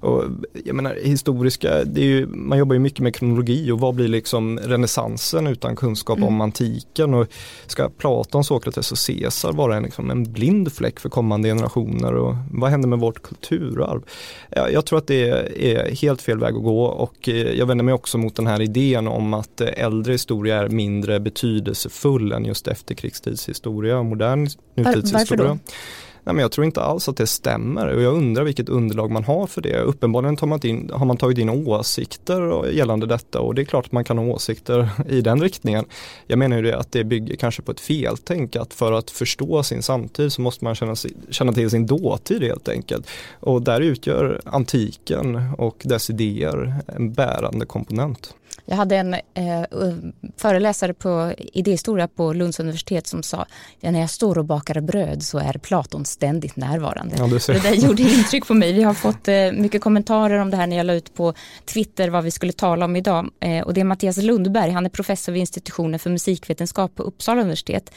Och 0.00 0.24
jag 0.64 0.76
menar 0.76 0.98
historiska, 1.02 1.82
ju, 1.84 2.26
man 2.26 2.58
jobbar 2.58 2.74
ju 2.74 2.80
mycket 2.80 3.00
med 3.00 3.14
kronologi 3.14 3.70
och 3.70 3.80
vad 3.80 3.94
blir 3.94 4.08
liksom 4.08 4.58
renässansen 4.58 5.46
utan 5.46 5.76
kunskap 5.76 6.18
mm. 6.18 6.28
om 6.28 6.40
antiken 6.40 7.14
och 7.14 7.26
ska 7.66 7.88
Platon, 7.88 8.44
Sokrates 8.44 8.92
och 8.92 8.98
Caesar 9.06 9.52
vara 9.52 9.76
en, 9.76 9.82
liksom 9.82 10.10
en 10.10 10.32
blind 10.32 10.72
fläck 10.72 11.00
för 11.00 11.08
kommande 11.08 11.48
generationer 11.48 12.14
och 12.14 12.34
vad 12.50 12.70
händer 12.70 12.88
med 12.88 12.98
vårt 12.98 13.22
kulturarv? 13.22 14.02
Jag, 14.50 14.72
jag 14.72 14.86
tror 14.86 14.98
att 14.98 15.06
det 15.06 15.28
är, 15.28 15.94
helt 15.94 16.22
fel 16.22 16.38
väg 16.38 16.54
att 16.54 16.62
gå 16.62 16.84
och 16.84 17.28
eh, 17.28 17.34
jag 17.34 17.66
vänder 17.66 17.84
mig 17.84 17.94
också 17.94 18.18
mot 18.18 18.36
den 18.36 18.46
här 18.46 18.60
idén 18.60 19.08
om 19.08 19.34
att 19.34 19.60
äldre 19.60 20.12
historia 20.12 20.56
är 20.56 20.68
mindre 20.68 21.20
betydelsefull 21.20 22.32
än 22.32 22.44
just 22.44 22.68
efterkrigstidshistoria 22.68 23.98
och 23.98 24.04
modern 24.04 24.48
nutidshistoria. 24.74 25.18
Varför 25.18 25.36
då? 25.36 25.58
Nej, 26.28 26.34
men 26.34 26.42
jag 26.42 26.52
tror 26.52 26.64
inte 26.64 26.82
alls 26.82 27.08
att 27.08 27.16
det 27.16 27.26
stämmer 27.26 27.86
och 27.86 28.02
jag 28.02 28.14
undrar 28.14 28.44
vilket 28.44 28.68
underlag 28.68 29.10
man 29.10 29.24
har 29.24 29.46
för 29.46 29.60
det. 29.60 29.80
Uppenbarligen 29.80 30.36
tar 30.36 30.46
man 30.46 30.66
in, 30.66 30.90
har 30.94 31.06
man 31.06 31.16
tagit 31.16 31.38
in 31.38 31.50
åsikter 31.50 32.70
gällande 32.70 33.06
detta 33.06 33.40
och 33.40 33.54
det 33.54 33.62
är 33.62 33.64
klart 33.64 33.86
att 33.86 33.92
man 33.92 34.04
kan 34.04 34.18
ha 34.18 34.24
åsikter 34.24 34.90
i 35.08 35.20
den 35.20 35.42
riktningen. 35.42 35.84
Jag 36.26 36.38
menar 36.38 36.56
ju 36.56 36.62
det 36.62 36.78
att 36.78 36.92
det 36.92 37.04
bygger 37.04 37.36
kanske 37.36 37.62
på 37.62 37.72
ett 37.72 37.80
feltänk 37.80 38.56
att 38.56 38.74
för 38.74 38.92
att 38.92 39.10
förstå 39.10 39.62
sin 39.62 39.82
samtid 39.82 40.32
så 40.32 40.40
måste 40.40 40.64
man 40.64 40.74
känna, 40.74 40.94
känna 41.30 41.52
till 41.52 41.70
sin 41.70 41.86
dåtid 41.86 42.42
helt 42.42 42.68
enkelt. 42.68 43.06
Och 43.40 43.62
där 43.62 43.80
utgör 43.80 44.40
antiken 44.44 45.40
och 45.58 45.82
dess 45.84 46.10
idéer 46.10 46.74
en 46.86 47.12
bärande 47.12 47.66
komponent. 47.66 48.34
Jag 48.64 48.76
hade 48.76 48.96
en 48.96 49.14
eh, 49.14 49.64
föreläsare 50.36 50.94
på 50.94 51.34
idéhistoria 51.38 52.08
på 52.08 52.32
Lunds 52.32 52.60
universitet 52.60 53.06
som 53.06 53.22
sa 53.22 53.46
när 53.80 54.00
jag 54.00 54.10
står 54.10 54.38
och 54.38 54.44
bakar 54.44 54.80
bröd 54.80 55.22
så 55.22 55.38
är 55.38 55.52
Platon 55.52 56.04
ständigt 56.04 56.56
närvarande. 56.56 57.14
Ja, 57.18 57.26
det, 57.26 57.46
det 57.46 57.62
där 57.62 57.74
gjorde 57.74 58.02
intryck 58.18 58.46
på 58.46 58.54
mig. 58.54 58.72
Vi 58.72 58.82
har 58.82 58.94
fått 58.94 59.28
eh, 59.28 59.52
mycket 59.52 59.82
kommentarer 59.82 60.38
om 60.38 60.50
det 60.50 60.56
här 60.56 60.66
när 60.66 60.76
jag 60.76 60.86
la 60.86 60.94
ut 60.94 61.14
på 61.14 61.34
Twitter 61.64 62.08
vad 62.08 62.24
vi 62.24 62.30
skulle 62.30 62.52
tala 62.52 62.84
om 62.84 62.96
idag. 62.96 63.30
Eh, 63.40 63.60
och 63.60 63.74
det 63.74 63.80
är 63.80 63.84
Mattias 63.84 64.16
Lundberg, 64.16 64.70
han 64.70 64.86
är 64.86 64.90
professor 64.90 65.32
vid 65.32 65.40
institutionen 65.40 65.98
för 65.98 66.10
musikvetenskap 66.10 66.94
på 66.94 67.02
Uppsala 67.02 67.40
universitet. 67.40 67.90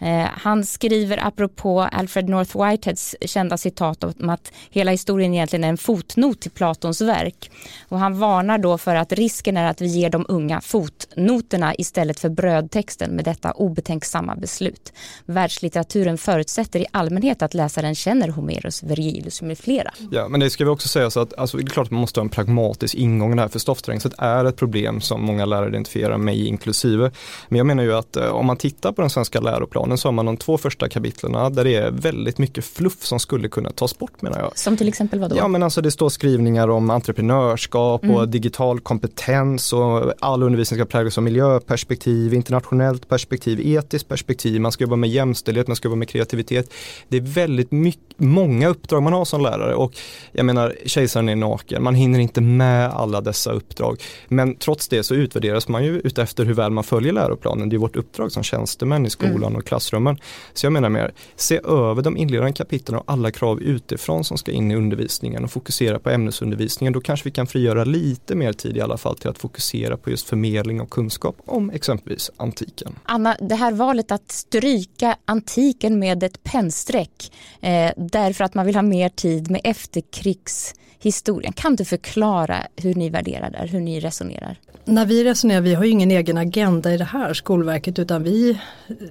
Eh, 0.00 0.28
han 0.32 0.64
skriver 0.64 1.26
apropå 1.26 1.80
Alfred 1.80 2.28
North 2.28 2.64
Whiteheads 2.64 3.16
kända 3.20 3.56
citat 3.56 4.04
om 4.04 4.30
att 4.30 4.52
hela 4.70 4.90
historien 4.90 5.34
egentligen 5.34 5.64
är 5.64 5.68
en 5.68 5.76
fotnot 5.76 6.40
till 6.40 6.50
Platons 6.50 7.00
verk. 7.00 7.50
Och 7.88 7.98
han 7.98 8.18
varnar 8.18 8.58
då 8.58 8.78
för 8.78 8.94
att 8.94 9.12
risken 9.12 9.56
är 9.56 9.70
att 9.70 9.80
vi 9.80 9.86
ger 9.86 10.10
de 10.10 10.26
unga 10.28 10.60
fotnoterna 10.60 11.74
istället 11.78 12.20
för 12.20 12.28
brödtexten 12.28 13.10
med 13.10 13.24
detta 13.24 13.52
obetänksamma 13.52 14.36
beslut. 14.36 14.92
Världslitteraturen 15.26 16.18
förutsätter 16.18 16.80
i 16.80 16.86
allmänhet 16.90 17.42
att 17.42 17.54
läsaren 17.54 17.94
känner 17.94 18.28
Homerus, 18.28 18.82
Vergilius 18.82 19.42
med 19.42 19.58
flera. 19.58 19.90
Ja, 20.10 20.28
men 20.28 20.40
det 20.40 20.50
ska 20.50 20.64
vi 20.64 20.70
också 20.70 20.88
säga 20.88 21.10
så 21.10 21.20
att 21.20 21.38
alltså, 21.38 21.56
det 21.56 21.62
är 21.62 21.66
klart 21.66 21.86
att 21.86 21.90
man 21.90 22.00
måste 22.00 22.20
ha 22.20 22.24
en 22.24 22.28
pragmatisk 22.28 22.94
ingång 22.94 23.38
här 23.38 23.48
för 23.48 23.58
stoffträngset 23.58 24.12
är 24.18 24.44
ett 24.44 24.56
problem 24.56 25.00
som 25.00 25.22
många 25.24 25.44
lärare 25.44 25.68
identifierar, 25.68 26.18
mig 26.18 26.46
inklusive. 26.46 27.10
Men 27.48 27.58
jag 27.58 27.66
menar 27.66 27.82
ju 27.82 27.94
att 27.94 28.16
eh, 28.16 28.26
om 28.26 28.46
man 28.46 28.56
tittar 28.56 28.92
på 28.92 29.00
den 29.00 29.10
svenska 29.10 29.40
läroplanen 29.40 29.89
så 29.98 30.08
har 30.08 30.12
man 30.12 30.26
de 30.26 30.36
två 30.36 30.58
första 30.58 30.88
kapitlerna 30.88 31.50
där 31.50 31.64
det 31.64 31.74
är 31.74 31.90
väldigt 31.90 32.38
mycket 32.38 32.64
fluff 32.64 33.04
som 33.04 33.20
skulle 33.20 33.48
kunna 33.48 33.70
tas 33.70 33.98
bort 33.98 34.22
menar 34.22 34.38
jag. 34.38 34.58
Som 34.58 34.76
till 34.76 34.88
exempel 34.88 35.18
vad 35.20 35.30
då? 35.30 35.36
Ja 35.36 35.48
men 35.48 35.62
alltså 35.62 35.80
det 35.80 35.90
står 35.90 36.08
skrivningar 36.08 36.68
om 36.68 36.90
entreprenörskap 36.90 38.04
mm. 38.04 38.16
och 38.16 38.28
digital 38.28 38.80
kompetens 38.80 39.72
och 39.72 40.12
all 40.20 40.42
undervisning 40.42 40.78
ska 40.78 40.84
präglas 40.84 41.18
av 41.18 41.24
miljöperspektiv, 41.24 42.34
internationellt 42.34 43.08
perspektiv, 43.08 43.60
etiskt 43.60 44.08
perspektiv, 44.08 44.60
man 44.60 44.72
ska 44.72 44.84
jobba 44.84 44.96
med 44.96 45.10
jämställdhet, 45.10 45.66
man 45.66 45.76
ska 45.76 45.88
jobba 45.88 45.96
med 45.96 46.08
kreativitet. 46.08 46.72
Det 47.08 47.16
är 47.16 47.20
väldigt 47.20 47.72
mycket, 47.72 48.09
många 48.20 48.68
uppdrag 48.68 49.02
man 49.02 49.12
har 49.12 49.24
som 49.24 49.40
lärare 49.40 49.74
och 49.74 49.92
jag 50.32 50.46
menar 50.46 50.76
kejsaren 50.86 51.28
är 51.28 51.36
naken, 51.36 51.82
man 51.82 51.94
hinner 51.94 52.18
inte 52.18 52.40
med 52.40 52.90
alla 52.90 53.20
dessa 53.20 53.52
uppdrag. 53.52 54.02
Men 54.28 54.56
trots 54.56 54.88
det 54.88 55.02
så 55.02 55.14
utvärderas 55.14 55.68
man 55.68 55.84
ju 55.84 56.00
utefter 56.00 56.44
hur 56.44 56.54
väl 56.54 56.70
man 56.70 56.84
följer 56.84 57.12
läroplanen. 57.12 57.68
Det 57.68 57.76
är 57.76 57.78
vårt 57.78 57.96
uppdrag 57.96 58.32
som 58.32 58.42
tjänstemän 58.42 59.06
i 59.06 59.10
skolan 59.10 59.42
mm. 59.42 59.56
och 59.56 59.66
klassrummen. 59.66 60.18
Så 60.52 60.66
jag 60.66 60.72
menar 60.72 60.88
mer, 60.88 61.12
se 61.36 61.60
över 61.64 62.02
de 62.02 62.16
inledande 62.16 62.52
kapitlen 62.52 62.98
och 62.98 63.04
alla 63.06 63.30
krav 63.30 63.60
utifrån 63.60 64.24
som 64.24 64.38
ska 64.38 64.52
in 64.52 64.70
i 64.70 64.76
undervisningen 64.76 65.44
och 65.44 65.50
fokusera 65.50 65.98
på 65.98 66.10
ämnesundervisningen. 66.10 66.92
Då 66.92 67.00
kanske 67.00 67.24
vi 67.24 67.30
kan 67.30 67.46
frigöra 67.46 67.84
lite 67.84 68.34
mer 68.34 68.52
tid 68.52 68.76
i 68.76 68.80
alla 68.80 68.96
fall 68.96 69.16
till 69.16 69.30
att 69.30 69.38
fokusera 69.38 69.96
på 69.96 70.10
just 70.10 70.28
förmedling 70.28 70.80
och 70.80 70.90
kunskap 70.90 71.36
om 71.46 71.70
exempelvis 71.70 72.30
antiken. 72.36 72.94
Anna, 73.04 73.36
det 73.40 73.54
här 73.54 73.72
valet 73.72 74.12
att 74.12 74.32
stryka 74.32 75.16
antiken 75.24 75.98
med 75.98 76.22
ett 76.22 76.42
pennstreck 76.42 77.32
eh, 77.60 77.92
därför 78.12 78.44
att 78.44 78.54
man 78.54 78.66
vill 78.66 78.74
ha 78.74 78.82
mer 78.82 79.08
tid 79.08 79.50
med 79.50 79.60
efterkrigshistorien. 79.64 81.52
Kan 81.52 81.76
du 81.76 81.84
förklara 81.84 82.56
hur 82.76 82.94
ni 82.94 83.10
värderar 83.10 83.50
där, 83.50 83.66
hur 83.66 83.80
ni 83.80 84.00
resonerar? 84.00 84.56
När 84.84 85.06
vi 85.06 85.24
resonerar, 85.24 85.60
vi 85.60 85.74
har 85.74 85.84
ju 85.84 85.90
ingen 85.90 86.10
egen 86.10 86.38
agenda 86.38 86.94
i 86.94 86.96
det 86.96 87.04
här 87.04 87.34
Skolverket 87.34 87.98
utan 87.98 88.22
vi 88.22 88.60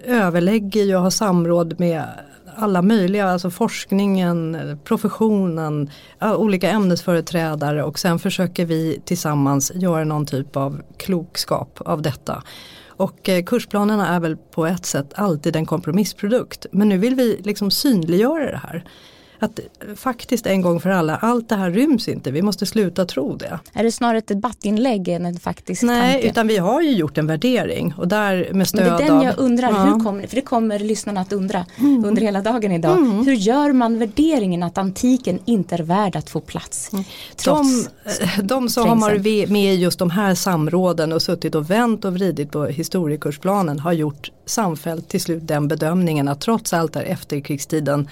överlägger 0.06 0.96
och 0.96 1.01
har 1.01 1.10
samråd 1.10 1.79
med 1.79 2.03
alla 2.56 2.82
möjliga, 2.82 3.29
alltså 3.29 3.50
forskningen, 3.50 4.58
professionen, 4.84 5.89
olika 6.22 6.70
ämnesföreträdare 6.70 7.84
och 7.84 8.00
sen 8.00 8.20
försöker 8.20 8.65
vi 8.65 9.01
tillsammans 9.06 9.72
göra 9.75 10.03
någon 10.03 10.25
typ 10.25 10.56
av 10.56 10.82
klokskap 10.98 11.82
av 11.86 12.01
detta. 12.01 12.44
Och 13.00 13.29
eh, 13.29 13.44
kursplanerna 13.44 14.08
är 14.08 14.20
väl 14.20 14.38
på 14.38 14.65
ett 14.65 14.86
sätt 14.86 15.13
alltid 15.15 15.56
en 15.56 15.65
kompromissprodukt. 15.65 16.65
Men 16.72 16.89
nu 16.89 16.98
vill 16.98 17.15
vi 17.15 17.41
liksom 17.44 17.72
synliggöra 17.72 18.51
det 18.51 18.62
här 18.63 18.84
att 19.39 19.60
faktiskt 19.96 20.46
en 20.46 20.62
gång 20.62 20.79
för 20.79 20.89
alla, 20.89 21.17
allt 21.17 21.50
det 21.50 21.55
här 21.55 21.72
ryms 21.72 22.08
inte, 22.08 22.31
vi 22.31 22.41
måste 22.41 22.65
sluta 22.65 23.05
tro 23.05 23.36
det. 23.36 23.60
Är 23.74 23.84
det 23.84 23.91
snarare 23.91 24.17
ett 24.17 24.27
debattinlägg 24.27 25.08
än 25.08 25.25
en 25.25 25.39
faktisk 25.39 25.84
Nej, 25.84 26.13
tanke? 26.13 26.27
utan 26.27 26.48
vi 26.48 26.58
har 26.58 26.81
ju 26.81 26.91
gjort 26.91 27.17
en 27.17 27.27
värdering 27.27 27.93
och 27.98 28.08
där 28.08 28.50
med 28.53 28.67
stöd 28.67 28.86
Men 28.86 28.98
det 28.98 29.03
är 29.03 29.08
den 29.08 29.22
jag 29.22 29.38
undrar, 29.38 29.69
ja. 29.69 29.84
hur 29.84 30.00
kommer, 30.00 30.27
för 30.27 30.36
det 30.36 30.41
kommer 30.41 30.79
lyssnarna 30.79 31.22
att 31.22 31.34
undra 31.34 31.65
mm. 31.77 32.05
under 32.05 32.22
hela 32.22 32.41
dagen 32.41 32.72
idag. 32.72 32.98
Mm. 32.98 33.25
Hur 33.25 33.34
gör 33.34 33.74
man 33.74 34.00
värderingen 34.00 34.63
att 34.63 34.77
antiken 34.77 35.39
inte 35.46 35.75
är 35.75 35.84
värd 35.84 36.15
att 36.15 36.29
få 36.29 36.41
plats? 36.41 36.93
Mm. 36.93 37.05
Trots 37.36 37.89
de, 38.03 38.24
eh, 38.24 38.43
de 38.43 38.69
som 38.69 38.89
har 38.89 38.96
varit 38.96 39.50
med 39.50 39.74
i 39.74 39.77
just 39.77 40.00
de 40.00 40.10
här 40.10 40.36
samråden 40.36 41.13
och 41.13 41.22
suttit 41.22 41.55
och 41.55 41.69
vänt 41.69 42.05
och 42.05 42.13
vridit 42.13 42.51
på 42.51 42.65
historiekursplanen 42.65 43.79
har 43.79 43.93
gjort 43.93 44.31
samfällt 44.50 45.10
till 45.10 45.22
slut 45.22 45.48
den 45.48 45.67
bedömningen 45.67 46.27
att 46.27 46.41
trots 46.41 46.74
allt 46.74 46.96
är 46.96 47.03
efterkrigstiden, 47.03 48.10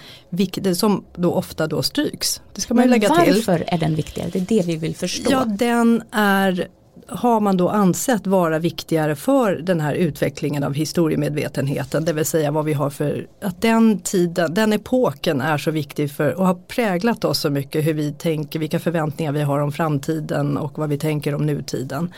som 0.75 1.03
då 1.17 1.33
ofta 1.33 1.67
då 1.67 1.83
stryks. 1.83 2.41
Det 2.55 2.61
ska 2.61 2.73
man 2.73 2.81
Men 2.81 2.89
lägga 2.89 3.09
varför 3.09 3.23
till. 3.23 3.33
Varför 3.33 3.63
är 3.67 3.77
den 3.77 3.95
viktigare? 3.95 4.29
Det 4.29 4.39
är 4.39 4.45
det 4.45 4.67
vi 4.67 4.75
vill 4.75 4.95
förstå. 4.95 5.31
Ja, 5.31 5.45
den 5.45 6.03
är 6.11 6.67
har 7.07 7.39
man 7.39 7.57
då 7.57 7.69
ansett 7.69 8.27
vara 8.27 8.59
viktigare 8.59 9.15
för 9.15 9.55
den 9.55 9.81
här 9.81 9.93
utvecklingen 9.93 10.63
av 10.63 10.73
historiemedvetenheten. 10.73 12.05
Det 12.05 12.13
vill 12.13 12.25
säga 12.25 12.51
vad 12.51 12.65
vi 12.65 12.73
har 12.73 12.89
för, 12.89 13.27
att 13.41 13.61
den 13.61 13.99
tiden, 13.99 14.53
den 14.53 14.73
epoken 14.73 15.41
är 15.41 15.57
så 15.57 15.71
viktig 15.71 16.11
för 16.11 16.33
och 16.33 16.45
har 16.45 16.53
präglat 16.53 17.25
oss 17.25 17.39
så 17.39 17.49
mycket 17.49 17.85
hur 17.85 17.93
vi 17.93 18.11
tänker, 18.11 18.59
vilka 18.59 18.79
förväntningar 18.79 19.31
vi 19.31 19.41
har 19.41 19.59
om 19.59 19.71
framtiden 19.71 20.57
och 20.57 20.77
vad 20.77 20.89
vi 20.89 20.97
tänker 20.97 21.35
om 21.35 21.45
nutiden. 21.45 22.13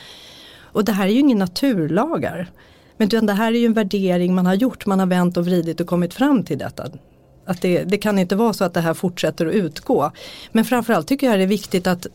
Och 0.61 0.85
det 0.85 0.91
här 0.91 1.07
är 1.07 1.11
ju 1.11 1.19
inga 1.19 1.35
naturlagar. 1.35 2.49
Men 2.97 3.09
det 3.09 3.33
här 3.33 3.53
är 3.53 3.59
ju 3.59 3.65
en 3.65 3.73
värdering 3.73 4.35
man 4.35 4.45
har 4.45 4.53
gjort, 4.53 4.85
man 4.85 4.99
har 4.99 5.07
vänt 5.07 5.37
och 5.37 5.45
vridit 5.45 5.79
och 5.79 5.87
kommit 5.87 6.13
fram 6.13 6.43
till 6.43 6.57
detta. 6.57 6.85
Att 7.49 7.61
det, 7.61 7.83
det 7.83 7.97
kan 7.97 8.19
inte 8.19 8.35
vara 8.35 8.53
så 8.53 8.63
att 8.63 8.73
det 8.73 8.81
här 8.81 8.93
fortsätter 8.93 9.45
att 9.45 9.53
utgå. 9.53 10.11
Men 10.51 10.65
framförallt 10.65 11.07
tycker 11.07 11.27
jag 11.27 11.39
det 11.39 11.43
är 11.43 11.47
viktigt 11.47 11.87
att 11.87 12.07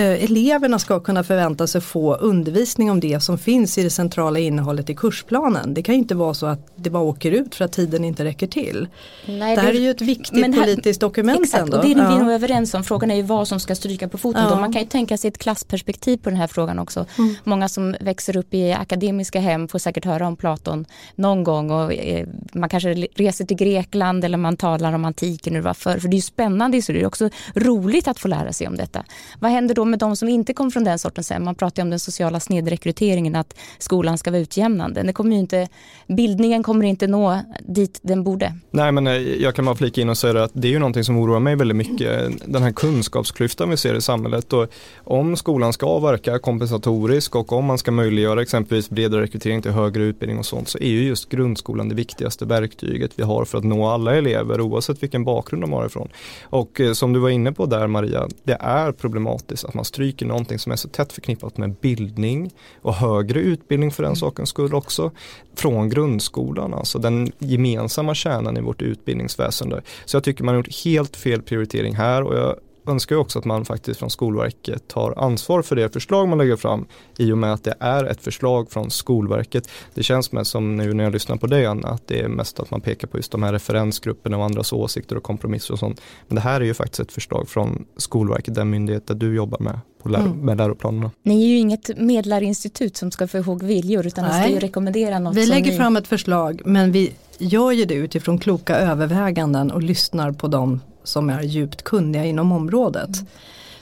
eleverna 0.00 0.78
ska 0.78 1.00
kunna 1.00 1.24
förvänta 1.24 1.66
sig 1.66 1.80
få 1.80 2.14
undervisning 2.14 2.90
om 2.90 3.00
det 3.00 3.22
som 3.22 3.38
finns 3.38 3.78
i 3.78 3.82
det 3.82 3.90
centrala 3.90 4.38
innehållet 4.38 4.90
i 4.90 4.94
kursplanen. 4.94 5.74
Det 5.74 5.82
kan 5.82 5.94
inte 5.94 6.14
vara 6.14 6.34
så 6.34 6.46
att 6.46 6.72
det 6.76 6.90
bara 6.90 7.02
åker 7.02 7.32
ut 7.32 7.54
för 7.54 7.64
att 7.64 7.72
tiden 7.72 8.04
inte 8.04 8.24
räcker 8.24 8.46
till. 8.46 8.88
Nej, 9.26 9.56
det 9.56 9.62
här 9.62 9.72
det, 9.72 9.78
är 9.78 9.82
ju 9.82 9.90
ett 9.90 10.00
viktigt 10.00 10.54
här, 10.54 10.62
politiskt 10.62 11.00
dokument 11.00 11.40
exakt, 11.40 11.62
ändå. 11.62 11.76
Och 11.76 11.84
det 11.84 11.92
är 11.92 11.98
ja. 11.98 12.16
vi 12.16 12.22
nog 12.22 12.32
överens 12.32 12.74
om. 12.74 12.84
Frågan 12.84 13.10
är 13.10 13.14
ju 13.14 13.22
vad 13.22 13.48
som 13.48 13.60
ska 13.60 13.74
stryka 13.74 14.08
på 14.08 14.18
foten. 14.18 14.42
Ja. 14.42 14.60
Man 14.60 14.72
kan 14.72 14.82
ju 14.82 14.88
tänka 14.88 15.18
sig 15.18 15.28
ett 15.28 15.38
klassperspektiv 15.38 16.16
på 16.16 16.30
den 16.30 16.38
här 16.38 16.46
frågan 16.46 16.78
också. 16.78 17.06
Mm. 17.18 17.34
Många 17.44 17.68
som 17.68 17.96
växer 18.00 18.36
upp 18.36 18.54
i 18.54 18.72
akademiska 18.72 19.40
hem 19.40 19.68
får 19.68 19.78
säkert 19.78 20.04
höra 20.04 20.26
om 20.26 20.36
Platon 20.36 20.86
någon 21.14 21.44
gång 21.44 21.70
och 21.70 21.92
eh, 21.92 22.26
man 22.52 22.68
kanske 22.68 22.94
reser 22.94 23.44
till 23.44 23.56
Grekland 23.56 24.24
eller 24.24 24.38
man 24.38 24.56
talar 24.56 24.92
om 24.92 25.04
antiken 25.04 25.56
och 25.56 25.62
varför. 25.62 25.98
För 25.98 26.08
det 26.08 26.14
är 26.14 26.18
ju 26.18 26.22
spännande 26.22 26.76
historia. 26.76 27.00
Det 27.00 27.04
är 27.04 27.06
också 27.06 27.30
roligt 27.54 28.08
att 28.08 28.18
få 28.18 28.28
lära 28.28 28.52
sig 28.52 28.68
om 28.68 28.76
detta. 28.76 29.04
Vad 29.38 29.50
händer 29.50 29.74
då 29.74 29.83
med 29.84 29.98
de 29.98 30.16
som 30.16 30.28
inte 30.28 30.54
kom 30.54 30.70
från 30.70 30.84
den 30.84 30.98
sortens 30.98 31.30
hem. 31.30 31.44
Man 31.44 31.54
pratar 31.54 31.82
ju 31.82 31.84
om 31.84 31.90
den 31.90 31.98
sociala 31.98 32.40
snedrekryteringen, 32.40 33.36
att 33.36 33.56
skolan 33.78 34.18
ska 34.18 34.30
vara 34.30 34.40
utjämnande. 34.40 35.02
Det 35.02 35.12
kommer 35.12 35.36
inte, 35.36 35.68
bildningen 36.06 36.62
kommer 36.62 36.84
inte 36.84 37.06
nå 37.06 37.40
dit 37.66 37.98
den 38.02 38.24
borde. 38.24 38.54
Nej 38.70 38.92
men 38.92 39.06
eh, 39.06 39.12
jag 39.14 39.54
kan 39.54 39.64
bara 39.64 39.76
flika 39.76 40.00
in 40.00 40.08
och 40.08 40.18
säga 40.18 40.42
att 40.42 40.50
det 40.54 40.68
är 40.68 40.72
ju 40.72 40.78
någonting 40.78 41.04
som 41.04 41.18
oroar 41.18 41.40
mig 41.40 41.56
väldigt 41.56 41.76
mycket. 41.76 42.32
Den 42.46 42.62
här 42.62 42.72
kunskapsklyftan 42.72 43.70
vi 43.70 43.76
ser 43.76 43.94
i 43.94 44.00
samhället 44.00 44.52
och 44.52 44.68
om 45.04 45.36
skolan 45.36 45.72
ska 45.72 45.98
verka 45.98 46.38
kompensatorisk 46.38 47.36
och 47.36 47.52
om 47.52 47.64
man 47.64 47.78
ska 47.78 47.90
möjliggöra 47.90 48.42
exempelvis 48.42 48.90
bredare 48.90 49.22
rekrytering 49.22 49.62
till 49.62 49.70
högre 49.70 50.02
utbildning 50.02 50.38
och 50.38 50.46
sånt 50.46 50.68
så 50.68 50.78
är 50.78 50.88
ju 50.88 51.02
just 51.04 51.28
grundskolan 51.28 51.88
det 51.88 51.94
viktigaste 51.94 52.44
verktyget 52.44 53.10
vi 53.16 53.22
har 53.22 53.44
för 53.44 53.58
att 53.58 53.64
nå 53.64 53.88
alla 53.88 54.14
elever 54.14 54.60
oavsett 54.60 55.02
vilken 55.02 55.24
bakgrund 55.24 55.62
de 55.62 55.72
har 55.72 55.86
ifrån. 55.86 56.08
Och 56.42 56.80
eh, 56.80 56.92
som 56.92 57.12
du 57.12 57.20
var 57.20 57.30
inne 57.30 57.52
på 57.52 57.66
där 57.66 57.86
Maria, 57.86 58.28
det 58.42 58.56
är 58.60 58.92
problematiskt 58.92 59.64
att 59.74 59.76
man 59.76 59.84
stryker 59.84 60.26
någonting 60.26 60.58
som 60.58 60.72
är 60.72 60.76
så 60.76 60.88
tätt 60.88 61.12
förknippat 61.12 61.56
med 61.56 61.74
bildning 61.74 62.50
och 62.82 62.94
högre 62.94 63.40
utbildning 63.40 63.90
för 63.90 64.02
den 64.02 64.10
mm. 64.10 64.16
sakens 64.16 64.48
skull 64.48 64.74
också 64.74 65.10
från 65.54 65.88
grundskolan, 65.88 66.74
alltså 66.74 66.98
den 66.98 67.32
gemensamma 67.38 68.14
kärnan 68.14 68.56
i 68.56 68.60
vårt 68.60 68.82
utbildningsväsende. 68.82 69.82
Så 70.04 70.16
jag 70.16 70.24
tycker 70.24 70.44
man 70.44 70.54
har 70.54 70.58
gjort 70.58 70.84
helt 70.84 71.16
fel 71.16 71.42
prioritering 71.42 71.94
här 71.94 72.22
och 72.22 72.36
jag 72.36 72.56
önskar 72.86 73.16
också 73.16 73.38
att 73.38 73.44
man 73.44 73.64
faktiskt 73.64 73.98
från 73.98 74.10
Skolverket 74.10 74.88
tar 74.88 75.14
ansvar 75.18 75.62
för 75.62 75.76
det 75.76 75.92
förslag 75.92 76.28
man 76.28 76.38
lägger 76.38 76.56
fram 76.56 76.86
i 77.18 77.32
och 77.32 77.38
med 77.38 77.52
att 77.52 77.64
det 77.64 77.74
är 77.80 78.04
ett 78.04 78.20
förslag 78.20 78.70
från 78.70 78.90
Skolverket. 78.90 79.68
Det 79.94 80.02
känns 80.02 80.32
med 80.32 80.46
som 80.46 80.76
nu 80.76 80.94
när 80.94 81.04
jag 81.04 81.12
lyssnar 81.12 81.36
på 81.36 81.46
dig 81.46 81.66
Anna 81.66 81.88
att 81.88 82.08
det 82.08 82.20
är 82.20 82.28
mest 82.28 82.60
att 82.60 82.70
man 82.70 82.80
pekar 82.80 83.08
på 83.08 83.16
just 83.16 83.32
de 83.32 83.42
här 83.42 83.52
referensgrupperna 83.52 84.36
och 84.36 84.44
andras 84.44 84.72
åsikter 84.72 85.16
och 85.16 85.22
kompromisser 85.22 85.72
och 85.72 85.78
sånt. 85.78 86.00
Men 86.28 86.34
det 86.34 86.40
här 86.40 86.60
är 86.60 86.64
ju 86.64 86.74
faktiskt 86.74 87.00
ett 87.00 87.12
förslag 87.12 87.48
från 87.48 87.84
Skolverket, 87.96 88.54
den 88.54 88.70
myndighet 88.70 89.06
där 89.06 89.14
du 89.14 89.34
jobbar 89.34 89.58
med 89.58 89.78
på 90.02 90.08
lär 90.08 90.20
mm. 90.20 90.38
med 90.38 90.56
läroplanerna. 90.56 91.10
Ni 91.22 91.44
är 91.44 91.48
ju 91.48 91.56
inget 91.56 91.98
medlarinstitut 91.98 92.96
som 92.96 93.10
ska 93.10 93.28
få 93.28 93.38
ihåg 93.38 93.62
viljor 93.62 94.06
utan 94.06 94.24
Nej. 94.24 94.40
ni 94.40 94.46
ska 94.46 94.54
ju 94.54 94.60
rekommendera 94.60 95.18
något. 95.18 95.36
Vi 95.36 95.46
lägger 95.46 95.70
ni... 95.70 95.76
fram 95.76 95.96
ett 95.96 96.06
förslag 96.06 96.62
men 96.64 96.92
vi 96.92 97.12
gör 97.38 97.72
ju 97.72 97.84
det 97.84 97.94
utifrån 97.94 98.38
kloka 98.38 98.76
överväganden 98.76 99.70
och 99.70 99.82
lyssnar 99.82 100.32
på 100.32 100.48
dem 100.48 100.80
som 101.04 101.30
är 101.30 101.42
djupt 101.42 101.82
kunniga 101.82 102.24
inom 102.24 102.52
området. 102.52 103.16
Mm. 103.16 103.26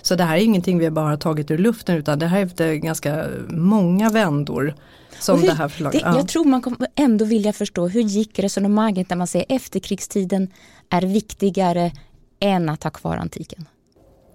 Så 0.02 0.14
det 0.14 0.24
här 0.24 0.36
är 0.36 0.40
ingenting 0.40 0.78
vi 0.78 0.90
bara 0.90 1.16
tagit 1.16 1.50
ur 1.50 1.58
luften 1.58 1.96
utan 1.96 2.18
det 2.18 2.26
här 2.26 2.38
är 2.38 2.46
efter 2.46 2.74
ganska 2.74 3.26
många 3.48 4.10
vändor. 4.10 4.74
Som 5.18 5.40
hur, 5.40 5.46
det 5.46 5.54
här 5.54 5.68
förslaget. 5.68 6.02
Det, 6.02 6.08
jag 6.08 6.28
tror 6.28 6.44
man 6.44 6.62
kommer 6.62 6.88
ändå 6.94 7.24
vilja 7.24 7.52
förstå 7.52 7.88
hur 7.88 8.02
gick 8.02 8.38
resonemanget 8.38 9.10
när 9.10 9.16
man 9.16 9.26
säger 9.26 9.46
efterkrigstiden 9.48 10.48
är 10.90 11.02
viktigare 11.02 11.92
än 12.40 12.68
att 12.68 12.82
ha 12.82 12.90
kvar 12.90 13.16
antiken. 13.16 13.66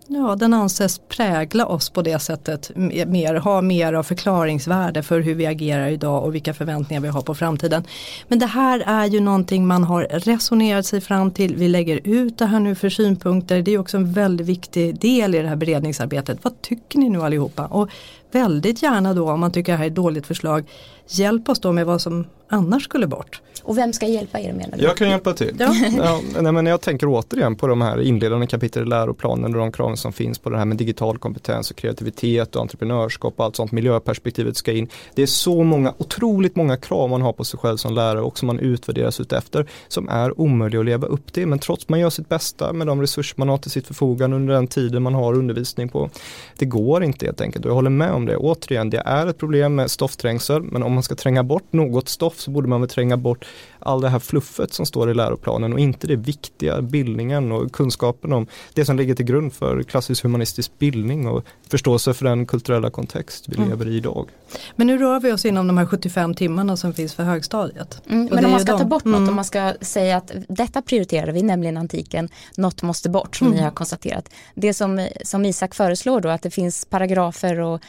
Ja, 0.09 0.35
den 0.35 0.53
anses 0.53 0.99
prägla 0.99 1.65
oss 1.65 1.89
på 1.89 2.01
det 2.01 2.19
sättet, 2.19 2.71
mer, 3.07 3.35
ha 3.35 3.61
mer 3.61 3.93
av 3.93 4.03
förklaringsvärde 4.03 5.03
för 5.03 5.19
hur 5.19 5.35
vi 5.35 5.45
agerar 5.45 5.87
idag 5.87 6.23
och 6.23 6.35
vilka 6.35 6.53
förväntningar 6.53 7.01
vi 7.01 7.07
har 7.07 7.21
på 7.21 7.35
framtiden. 7.35 7.83
Men 8.27 8.39
det 8.39 8.45
här 8.45 8.83
är 8.85 9.05
ju 9.05 9.19
någonting 9.19 9.67
man 9.67 9.83
har 9.83 10.03
resonerat 10.03 10.85
sig 10.85 11.01
fram 11.01 11.31
till, 11.31 11.55
vi 11.55 11.67
lägger 11.67 11.99
ut 12.03 12.37
det 12.37 12.45
här 12.45 12.59
nu 12.59 12.75
för 12.75 12.89
synpunkter, 12.89 13.61
det 13.61 13.71
är 13.71 13.77
också 13.77 13.97
en 13.97 14.13
väldigt 14.13 14.47
viktig 14.47 14.99
del 14.99 15.35
i 15.35 15.41
det 15.41 15.47
här 15.47 15.55
beredningsarbetet. 15.55 16.39
Vad 16.41 16.61
tycker 16.61 16.99
ni 16.99 17.09
nu 17.09 17.21
allihopa? 17.21 17.65
Och 17.65 17.89
väldigt 18.31 18.83
gärna 18.83 19.13
då 19.13 19.31
om 19.31 19.39
man 19.39 19.51
tycker 19.51 19.71
det 19.71 19.77
här 19.77 19.85
är 19.85 19.89
ett 19.89 19.95
dåligt 19.95 20.27
förslag, 20.27 20.65
hjälp 21.07 21.49
oss 21.49 21.59
då 21.59 21.71
med 21.71 21.85
vad 21.85 22.01
som 22.01 22.25
annars 22.49 22.83
skulle 22.83 23.07
bort. 23.07 23.41
Och 23.63 23.77
vem 23.77 23.93
ska 23.93 24.07
hjälpa 24.07 24.39
er 24.39 24.53
menar 24.53 24.77
du? 24.77 24.83
Jag 24.83 24.97
kan 24.97 25.09
hjälpa 25.09 25.33
till. 25.33 25.55
Ja. 25.59 25.75
ja, 25.97 26.21
nej, 26.41 26.51
men 26.51 26.65
jag 26.65 26.81
tänker 26.81 27.07
återigen 27.07 27.55
på 27.55 27.67
de 27.67 27.81
här 27.81 28.01
inledande 28.01 28.47
kapitel 28.47 28.83
i 28.83 28.85
läroplanen 28.85 29.53
och 29.53 29.59
de 29.59 29.71
kraven 29.71 29.97
som 29.97 30.13
finns 30.13 30.39
på 30.39 30.49
det 30.49 30.57
här 30.57 30.65
med 30.65 30.77
digital 30.77 31.17
kompetens 31.17 31.71
och 31.71 31.77
kreativitet 31.77 32.55
och 32.55 32.61
entreprenörskap 32.61 33.33
och 33.37 33.45
allt 33.45 33.55
sånt. 33.55 33.71
Miljöperspektivet 33.71 34.57
ska 34.57 34.71
in. 34.71 34.89
Det 35.15 35.21
är 35.21 35.27
så 35.27 35.63
många, 35.63 35.93
otroligt 35.97 36.55
många 36.55 36.77
krav 36.77 37.09
man 37.09 37.21
har 37.21 37.33
på 37.33 37.43
sig 37.43 37.59
själv 37.59 37.77
som 37.77 37.93
lärare 37.93 38.21
och 38.21 38.37
som 38.37 38.47
man 38.47 38.59
utvärderas 38.59 39.19
utefter 39.19 39.65
som 39.87 40.09
är 40.09 40.41
omöjliga 40.41 40.79
att 40.79 40.85
leva 40.85 41.07
upp 41.07 41.33
till. 41.33 41.47
Men 41.47 41.59
trots 41.59 41.89
man 41.89 41.99
gör 41.99 42.09
sitt 42.09 42.29
bästa 42.29 42.73
med 42.73 42.87
de 42.87 43.01
resurser 43.01 43.35
man 43.37 43.49
har 43.49 43.57
till 43.57 43.71
sitt 43.71 43.87
förfogande 43.87 44.35
under 44.35 44.53
den 44.53 44.67
tiden 44.67 45.03
man 45.03 45.13
har 45.13 45.33
undervisning 45.33 45.89
på. 45.89 46.09
Det 46.57 46.65
går 46.65 47.03
inte 47.03 47.25
helt 47.25 47.41
enkelt 47.41 47.65
och 47.65 47.69
jag 47.71 47.75
håller 47.75 47.89
med 47.89 48.11
om 48.11 48.25
det. 48.25 48.37
Återigen, 48.37 48.89
det 48.89 49.01
är 49.05 49.27
ett 49.27 49.37
problem 49.37 49.75
med 49.75 49.91
stoffträngsel 49.91 50.63
men 50.63 50.83
om 50.83 50.96
man 50.97 51.03
ska 51.03 51.15
tränga 51.15 51.43
bort 51.43 51.73
något 51.73 52.09
stoff 52.09 52.39
så 52.39 52.51
borde 52.51 52.67
man 52.67 52.81
väl 52.81 52.89
tränga 52.89 53.17
bort 53.17 53.45
all 53.79 54.01
det 54.01 54.09
här 54.09 54.19
fluffet 54.19 54.73
som 54.73 54.85
står 54.85 55.11
i 55.11 55.13
läroplanen 55.13 55.73
och 55.73 55.79
inte 55.79 56.07
det 56.07 56.15
viktiga 56.15 56.81
bildningen 56.81 57.51
och 57.51 57.71
kunskapen 57.71 58.33
om 58.33 58.47
det 58.73 58.85
som 58.85 58.97
ligger 58.97 59.15
till 59.15 59.25
grund 59.25 59.53
för 59.53 59.83
klassisk 59.83 60.23
humanistisk 60.23 60.71
bildning 60.79 61.27
och 61.27 61.43
förståelse 61.69 62.13
för 62.13 62.25
den 62.25 62.45
kulturella 62.45 62.89
kontext 62.89 63.45
vi 63.47 63.57
mm. 63.57 63.69
lever 63.69 63.87
i 63.87 63.95
idag. 63.97 64.29
Men 64.75 64.87
nu 64.87 64.97
rör 64.97 65.19
vi 65.19 65.31
oss 65.31 65.45
inom 65.45 65.67
de 65.67 65.77
här 65.77 65.85
75 65.85 66.33
timmarna 66.33 66.77
som 66.77 66.93
finns 66.93 67.13
för 67.13 67.23
högstadiet. 67.23 68.01
Mm, 68.09 68.29
men 68.31 68.45
om 68.45 68.51
man 68.51 68.59
ska 68.59 68.71
de... 68.71 68.79
ta 68.79 68.85
bort 68.85 69.05
något, 69.05 69.17
mm. 69.17 69.29
om 69.29 69.35
man 69.35 69.45
ska 69.45 69.73
säga 69.81 70.17
att 70.17 70.31
detta 70.49 70.81
prioriterar 70.81 71.31
vi, 71.31 71.43
nämligen 71.43 71.77
antiken, 71.77 72.29
något 72.57 72.81
måste 72.81 73.09
bort 73.09 73.35
som 73.35 73.47
mm. 73.47 73.57
ni 73.57 73.63
har 73.63 73.71
konstaterat. 73.71 74.29
Det 74.55 74.73
som, 74.73 75.07
som 75.23 75.45
Isak 75.45 75.75
föreslår 75.75 76.21
då, 76.21 76.29
att 76.29 76.41
det 76.41 76.51
finns 76.51 76.85
paragrafer 76.85 77.59
och 77.59 77.81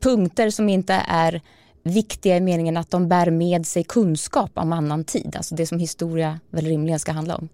punkter 0.00 0.50
som 0.50 0.68
inte 0.68 1.04
är 1.08 1.40
viktiga 1.82 2.36
i 2.36 2.40
meningen 2.40 2.76
att 2.76 2.90
de 2.90 3.08
bär 3.08 3.30
med 3.30 3.66
sig 3.66 3.84
kunskap 3.84 4.50
om 4.54 4.72
annan 4.72 5.04
tid, 5.04 5.34
alltså 5.36 5.54
det 5.54 5.66
som 5.66 5.78
historia 5.78 6.40
väl 6.50 6.64
rimligen 6.64 7.00
ska 7.00 7.12
handla 7.12 7.36
om. 7.36 7.48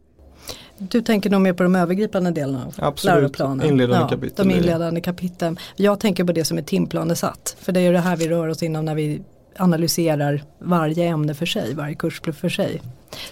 Du 0.78 1.02
tänker 1.02 1.30
nog 1.30 1.40
mer 1.40 1.52
på 1.52 1.62
de 1.62 1.76
övergripande 1.76 2.30
delarna 2.30 2.66
av 2.66 2.74
Absolut. 2.76 3.14
läroplanen? 3.16 3.66
Inledande 3.66 4.04
ja, 4.04 4.08
kapitel. 4.08 4.48
De 4.48 4.54
inledande 4.54 5.00
kapitlen. 5.00 5.58
Jag 5.76 6.00
tänker 6.00 6.24
på 6.24 6.32
det 6.32 6.44
som 6.44 6.58
är 6.58 6.62
timplanesatt. 6.62 7.56
För 7.60 7.72
det 7.72 7.80
är 7.80 7.92
det 7.92 7.98
här 7.98 8.16
vi 8.16 8.28
rör 8.28 8.48
oss 8.48 8.62
inom 8.62 8.84
när 8.84 8.94
vi 8.94 9.22
analyserar 9.56 10.42
varje 10.58 11.08
ämne 11.08 11.34
för 11.34 11.46
sig, 11.46 11.74
varje 11.74 11.94
kurs 11.94 12.20
för 12.20 12.48
sig. 12.48 12.82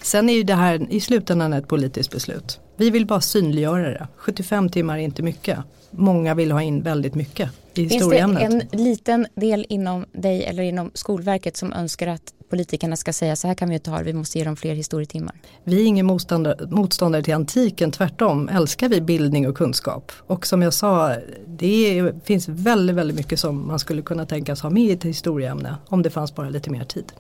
Sen 0.03 0.29
är 0.29 0.35
ju 0.35 0.43
det 0.43 0.55
här 0.55 0.87
i 0.91 1.01
slutändan 1.01 1.53
ett 1.53 1.69
politiskt 1.69 2.11
beslut. 2.11 2.61
Vi 2.77 2.91
vill 2.91 3.07
bara 3.07 3.21
synliggöra 3.21 3.89
det. 3.89 4.09
75 4.17 4.69
timmar 4.69 4.99
är 4.99 5.03
inte 5.03 5.23
mycket. 5.23 5.59
Många 5.97 6.35
vill 6.35 6.53
ha 6.53 6.63
in 6.63 6.83
väldigt 6.83 7.15
mycket 7.15 7.51
i 7.75 7.85
historieämnet. 7.85 8.51
Finns 8.51 8.65
det 8.71 8.77
en 8.77 8.85
liten 8.85 9.27
del 9.35 9.67
inom 9.69 10.05
dig 10.13 10.45
eller 10.45 10.63
inom 10.63 10.91
Skolverket 10.95 11.57
som 11.57 11.73
önskar 11.73 12.07
att 12.07 12.35
politikerna 12.51 12.97
ska 12.97 13.13
säga 13.13 13.37
så 13.37 13.49
här 13.49 13.55
kan 13.55 13.69
vi 13.69 13.75
inte 13.75 13.91
ha 13.91 13.99
vi 13.99 14.13
måste 14.13 14.39
ge 14.39 14.45
dem 14.45 14.57
fler 14.57 14.75
historietimmar? 14.75 15.35
Vi 15.65 15.83
är 15.83 15.87
ingen 15.87 16.07
motståndare, 16.07 16.67
motståndare 16.71 17.23
till 17.23 17.35
antiken, 17.35 17.91
tvärtom 17.91 18.49
älskar 18.49 18.89
vi 18.89 19.01
bildning 19.01 19.49
och 19.49 19.57
kunskap. 19.57 20.13
Och 20.27 20.47
som 20.47 20.63
jag 20.63 20.75
sa, 20.75 21.15
det 21.47 21.99
är, 21.99 22.15
finns 22.25 22.49
väldigt, 22.49 22.97
väldigt 22.97 23.17
mycket 23.17 23.41
som 23.41 23.67
man 23.67 23.79
skulle 23.79 24.03
kunna 24.03 24.27
tänkas 24.27 24.61
ha 24.61 24.71
med 24.71 24.83
i 24.83 24.93
ett 24.93 25.05
historieämne 25.05 25.77
om 25.89 26.03
det 26.03 26.11
fanns 26.11 26.35
bara 26.35 26.49
lite 26.49 26.71
mer 26.71 26.85
tid. 26.85 27.13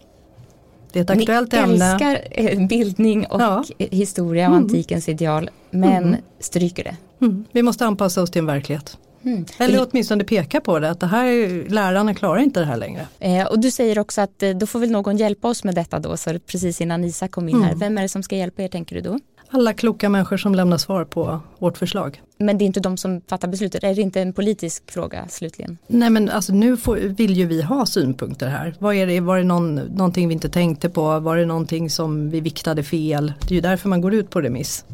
Det 0.93 0.99
är 0.99 1.03
ett 1.03 1.11
aktuellt. 1.11 1.53
Ni 1.53 1.59
älskar 1.59 2.19
eh, 2.31 2.67
bildning 2.67 3.27
och 3.27 3.41
ja. 3.41 3.65
historia 3.79 4.49
och 4.49 4.55
mm. 4.55 4.65
antikens 4.65 5.09
ideal 5.09 5.51
men 5.71 6.05
mm. 6.05 6.21
stryker 6.41 6.85
det. 6.85 6.97
Mm. 7.21 7.45
Vi 7.53 7.63
måste 7.63 7.87
anpassa 7.87 8.23
oss 8.23 8.31
till 8.31 8.39
en 8.39 8.47
verklighet. 8.47 8.99
Mm. 9.25 9.45
Eller 9.59 9.87
åtminstone 9.91 10.25
peka 10.25 10.61
på 10.61 10.79
det, 10.79 10.91
att 10.91 11.01
det 11.01 11.07
här, 11.07 11.69
lärarna 11.69 12.15
klarar 12.15 12.39
inte 12.39 12.61
det 12.61 12.67
här 12.67 12.77
längre. 12.77 13.07
Eh, 13.19 13.47
och 13.47 13.59
du 13.59 13.71
säger 13.71 13.99
också 13.99 14.21
att 14.21 14.43
eh, 14.43 14.51
då 14.51 14.67
får 14.67 14.79
väl 14.79 14.91
någon 14.91 15.17
hjälpa 15.17 15.49
oss 15.49 15.65
med 15.65 15.75
detta 15.75 15.99
då, 15.99 16.17
så 16.17 16.39
precis 16.39 16.81
innan 16.81 17.05
Isa 17.05 17.29
kom 17.29 17.49
in 17.49 17.57
mm. 17.57 17.69
här. 17.69 17.75
Vem 17.75 17.99
är 17.99 18.03
det 18.03 18.09
som 18.09 18.23
ska 18.23 18.37
hjälpa 18.37 18.63
er 18.63 18.69
tänker 18.69 18.97
du 18.97 19.03
då? 19.03 19.19
Alla 19.51 19.73
kloka 19.73 20.09
människor 20.09 20.37
som 20.37 20.55
lämnar 20.55 20.79
svar 20.79 21.05
på 21.05 21.41
vårt 21.59 21.79
förslag. 21.79 22.23
Men 22.39 22.59
det 22.59 22.65
är 22.65 22.67
inte 22.67 22.81
de 22.81 22.97
som 22.97 23.21
fattar 23.29 23.49
beslutet, 23.49 23.85
är 23.85 23.95
det 23.95 24.03
inte 24.03 24.21
en 24.21 24.33
politisk 24.33 24.91
fråga 24.91 25.29
slutligen? 25.29 25.79
Nej 25.87 26.11
men 26.11 26.29
alltså 26.29 26.53
nu 26.53 26.77
får, 26.77 26.97
vill 26.97 27.37
ju 27.37 27.47
vi 27.47 27.63
ha 27.63 27.87
synpunkter 27.87 28.49
här. 28.49 28.75
Var, 28.79 28.93
är 28.93 29.07
det, 29.07 29.21
var 29.21 29.39
det 29.39 29.45
någon, 29.45 29.75
någonting 29.75 30.29
vi 30.29 30.35
inte 30.35 30.49
tänkte 30.49 30.91
på? 30.91 31.21
Var 31.21 31.37
det 31.37 31.47
någonting 31.47 31.91
som 31.91 32.31
vi 32.31 32.41
viktade 32.41 32.83
fel? 32.83 33.33
Det 33.41 33.51
är 33.51 33.55
ju 33.55 33.61
därför 33.61 33.89
man 33.89 34.01
går 34.01 34.15
ut 34.15 34.31
på 34.31 34.41
remiss. 34.41 34.85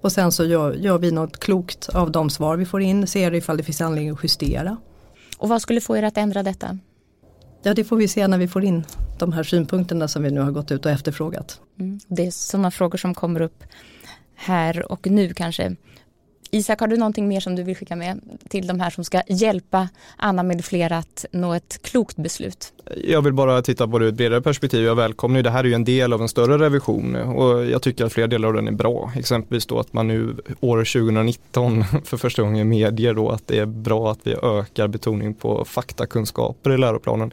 Och 0.00 0.12
sen 0.12 0.32
så 0.32 0.44
gör, 0.44 0.72
gör 0.72 0.98
vi 0.98 1.10
något 1.10 1.38
klokt 1.38 1.88
av 1.88 2.10
de 2.10 2.30
svar 2.30 2.56
vi 2.56 2.66
får 2.66 2.82
in, 2.82 3.06
ser 3.06 3.34
ifall 3.34 3.56
det 3.56 3.62
finns 3.62 3.80
anledning 3.80 4.10
att 4.10 4.22
justera. 4.22 4.76
Och 5.38 5.48
vad 5.48 5.62
skulle 5.62 5.80
få 5.80 5.96
er 5.96 6.02
att 6.02 6.16
ändra 6.16 6.42
detta? 6.42 6.78
Ja 7.62 7.74
det 7.74 7.84
får 7.84 7.96
vi 7.96 8.08
se 8.08 8.28
när 8.28 8.38
vi 8.38 8.48
får 8.48 8.64
in 8.64 8.84
de 9.18 9.32
här 9.32 9.42
synpunkterna 9.42 10.08
som 10.08 10.22
vi 10.22 10.30
nu 10.30 10.40
har 10.40 10.50
gått 10.50 10.70
ut 10.70 10.86
och 10.86 10.92
efterfrågat. 10.92 11.60
Mm. 11.80 12.00
Det 12.08 12.26
är 12.26 12.30
sådana 12.30 12.70
frågor 12.70 12.98
som 12.98 13.14
kommer 13.14 13.40
upp 13.40 13.64
här 14.34 14.92
och 14.92 15.06
nu 15.06 15.34
kanske. 15.34 15.76
Isak, 16.52 16.80
har 16.80 16.86
du 16.86 16.96
någonting 16.96 17.28
mer 17.28 17.40
som 17.40 17.56
du 17.56 17.62
vill 17.62 17.76
skicka 17.76 17.96
med 17.96 18.20
till 18.48 18.66
de 18.66 18.80
här 18.80 18.90
som 18.90 19.04
ska 19.04 19.22
hjälpa 19.28 19.88
Anna 20.16 20.42
med 20.42 20.64
flera 20.64 20.98
att 20.98 21.24
nå 21.32 21.54
ett 21.54 21.82
klokt 21.82 22.16
beslut? 22.16 22.72
Jag 23.04 23.22
vill 23.22 23.32
bara 23.32 23.62
titta 23.62 23.88
på 23.88 23.98
det 23.98 24.04
ur 24.04 24.08
ett 24.08 24.14
bredare 24.14 24.40
perspektiv. 24.40 24.84
Jag 24.84 24.94
välkomnar 24.94 25.38
ju, 25.38 25.42
det 25.42 25.50
här 25.50 25.64
är 25.64 25.68
ju 25.68 25.74
en 25.74 25.84
del 25.84 26.12
av 26.12 26.22
en 26.22 26.28
större 26.28 26.58
revision 26.58 27.16
och 27.16 27.66
jag 27.66 27.82
tycker 27.82 28.04
att 28.04 28.12
flera 28.12 28.26
delar 28.26 28.48
av 28.48 28.54
den 28.54 28.68
är 28.68 28.72
bra. 28.72 29.12
Exempelvis 29.16 29.66
då 29.66 29.78
att 29.78 29.92
man 29.92 30.08
nu 30.08 30.36
år 30.60 30.78
2019 30.78 31.84
för 32.04 32.16
första 32.16 32.42
gången 32.42 32.68
medger 32.68 33.14
då 33.14 33.30
att 33.30 33.46
det 33.46 33.58
är 33.58 33.66
bra 33.66 34.10
att 34.10 34.20
vi 34.22 34.34
ökar 34.42 34.88
betoning 34.88 35.34
på 35.34 35.64
faktakunskaper 35.64 36.70
i 36.70 36.78
läroplanen. 36.78 37.30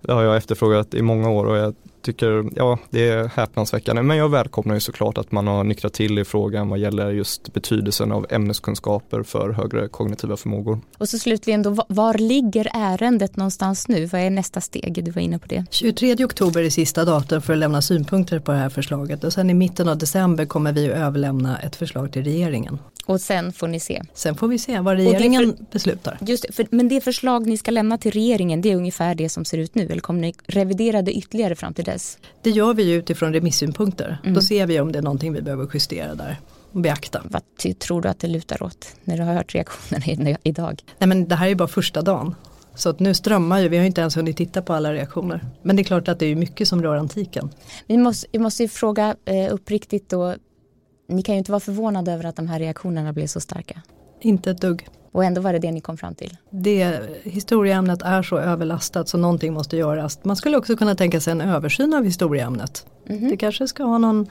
Det 0.00 0.12
har 0.12 0.22
jag 0.22 0.36
efterfrågat 0.36 0.94
i 0.94 1.02
många 1.02 1.30
år 1.30 1.44
och 1.46 1.56
jag 1.56 1.74
tycker, 2.02 2.50
ja 2.56 2.78
det 2.90 3.08
är 3.08 3.28
häpnadsväckande 3.28 4.02
men 4.02 4.16
jag 4.16 4.28
välkomnar 4.28 4.74
ju 4.74 4.80
såklart 4.80 5.18
att 5.18 5.32
man 5.32 5.46
har 5.46 5.64
nyktrat 5.64 5.92
till 5.92 6.18
i 6.18 6.24
frågan 6.24 6.68
vad 6.68 6.78
gäller 6.78 7.10
just 7.10 7.52
betydelsen 7.52 8.12
av 8.12 8.26
ämneskunskaper 8.30 9.22
för 9.22 9.50
högre 9.50 9.88
kognitiva 9.88 10.36
förmågor. 10.36 10.80
Och 10.98 11.08
så 11.08 11.18
slutligen 11.18 11.62
då, 11.62 11.84
var 11.88 12.14
ligger 12.14 12.68
ärendet 12.74 13.36
någonstans 13.36 13.88
nu? 13.88 14.06
Vad 14.06 14.20
är 14.20 14.30
nästa 14.30 14.60
steg? 14.60 15.04
Du 15.04 15.10
var 15.10 15.22
inne 15.22 15.38
på 15.38 15.46
det. 15.46 15.64
23 15.70 16.24
oktober 16.24 16.62
är 16.62 16.70
sista 16.70 17.04
datum 17.04 17.42
för 17.42 17.52
att 17.52 17.58
lämna 17.58 17.82
synpunkter 17.82 18.38
på 18.38 18.52
det 18.52 18.58
här 18.58 18.68
förslaget 18.68 19.24
och 19.24 19.32
sen 19.32 19.50
i 19.50 19.54
mitten 19.54 19.88
av 19.88 19.98
december 19.98 20.46
kommer 20.46 20.72
vi 20.72 20.90
att 20.90 20.96
överlämna 20.96 21.58
ett 21.58 21.76
förslag 21.76 22.12
till 22.12 22.24
regeringen. 22.24 22.78
Och 23.10 23.20
sen 23.20 23.52
får 23.52 23.68
ni 23.68 23.80
se. 23.80 24.02
Sen 24.14 24.34
får 24.34 24.48
vi 24.48 24.58
se 24.58 24.80
vad 24.80 24.96
regeringen 24.96 25.56
för, 25.56 25.64
beslutar. 25.72 26.18
Just 26.20 26.54
för, 26.54 26.66
men 26.70 26.88
det 26.88 27.00
förslag 27.00 27.46
ni 27.46 27.56
ska 27.56 27.70
lämna 27.70 27.98
till 27.98 28.10
regeringen 28.10 28.60
det 28.60 28.72
är 28.72 28.76
ungefär 28.76 29.14
det 29.14 29.28
som 29.28 29.44
ser 29.44 29.58
ut 29.58 29.74
nu 29.74 29.86
eller 29.86 30.00
kommer 30.00 30.20
ni 30.20 30.34
revidera 30.46 31.02
det 31.02 31.12
ytterligare 31.12 31.56
fram 31.56 31.74
till 31.74 31.84
dess? 31.84 32.18
Det 32.42 32.50
gör 32.50 32.74
vi 32.74 32.82
ju 32.82 32.94
utifrån 32.94 33.32
remissynpunkter. 33.32 34.18
Mm. 34.22 34.34
Då 34.34 34.42
ser 34.42 34.66
vi 34.66 34.80
om 34.80 34.92
det 34.92 34.98
är 34.98 35.02
någonting 35.02 35.32
vi 35.32 35.42
behöver 35.42 35.68
justera 35.74 36.14
där 36.14 36.40
och 36.72 36.80
beakta. 36.80 37.22
Vad 37.24 37.42
tror 37.78 38.02
du 38.02 38.08
att 38.08 38.20
det 38.20 38.28
lutar 38.28 38.62
åt 38.62 38.94
när 39.04 39.16
du 39.16 39.22
har 39.22 39.34
hört 39.34 39.54
reaktionerna 39.54 40.36
idag? 40.42 40.82
Nej 40.98 41.08
men 41.08 41.28
det 41.28 41.34
här 41.34 41.48
är 41.48 41.54
bara 41.54 41.68
första 41.68 42.02
dagen. 42.02 42.34
Så 42.74 42.88
att 42.88 43.00
nu 43.00 43.14
strömmar 43.14 43.58
ju, 43.58 43.68
vi 43.68 43.78
har 43.78 43.84
inte 43.84 44.00
ens 44.00 44.16
hunnit 44.16 44.36
titta 44.36 44.62
på 44.62 44.72
alla 44.72 44.92
reaktioner. 44.92 45.44
Men 45.62 45.76
det 45.76 45.82
är 45.82 45.84
klart 45.84 46.08
att 46.08 46.18
det 46.18 46.26
är 46.26 46.34
mycket 46.34 46.68
som 46.68 46.82
rör 46.82 46.96
antiken. 46.96 47.50
Vi 47.86 47.96
måste, 47.96 48.26
vi 48.32 48.38
måste 48.38 48.62
ju 48.62 48.68
fråga 48.68 49.16
eh, 49.24 49.54
uppriktigt 49.54 50.08
då, 50.08 50.34
ni 51.10 51.22
kan 51.22 51.34
ju 51.34 51.38
inte 51.38 51.52
vara 51.52 51.60
förvånade 51.60 52.12
över 52.12 52.24
att 52.24 52.36
de 52.36 52.48
här 52.48 52.58
reaktionerna 52.58 53.12
blev 53.12 53.26
så 53.26 53.40
starka. 53.40 53.82
Inte 54.20 54.50
ett 54.50 54.60
dugg. 54.60 54.88
Och 55.12 55.24
ändå 55.24 55.40
var 55.40 55.52
det 55.52 55.58
det 55.58 55.72
ni 55.72 55.80
kom 55.80 55.96
fram 55.96 56.14
till? 56.14 56.36
Det, 56.50 57.00
historieämnet 57.22 58.02
är 58.02 58.22
så 58.22 58.38
överlastat 58.38 59.08
så 59.08 59.18
någonting 59.18 59.52
måste 59.52 59.76
göras. 59.76 60.18
Man 60.22 60.36
skulle 60.36 60.56
också 60.56 60.76
kunna 60.76 60.94
tänka 60.94 61.20
sig 61.20 61.30
en 61.30 61.40
översyn 61.40 61.94
av 61.94 62.04
historieämnet. 62.04 62.86
Mm 63.06 63.20
-hmm. 63.20 63.30
Det 63.30 63.36
kanske 63.36 63.68
ska 63.68 63.84
ha 63.84 63.98
någon 63.98 64.26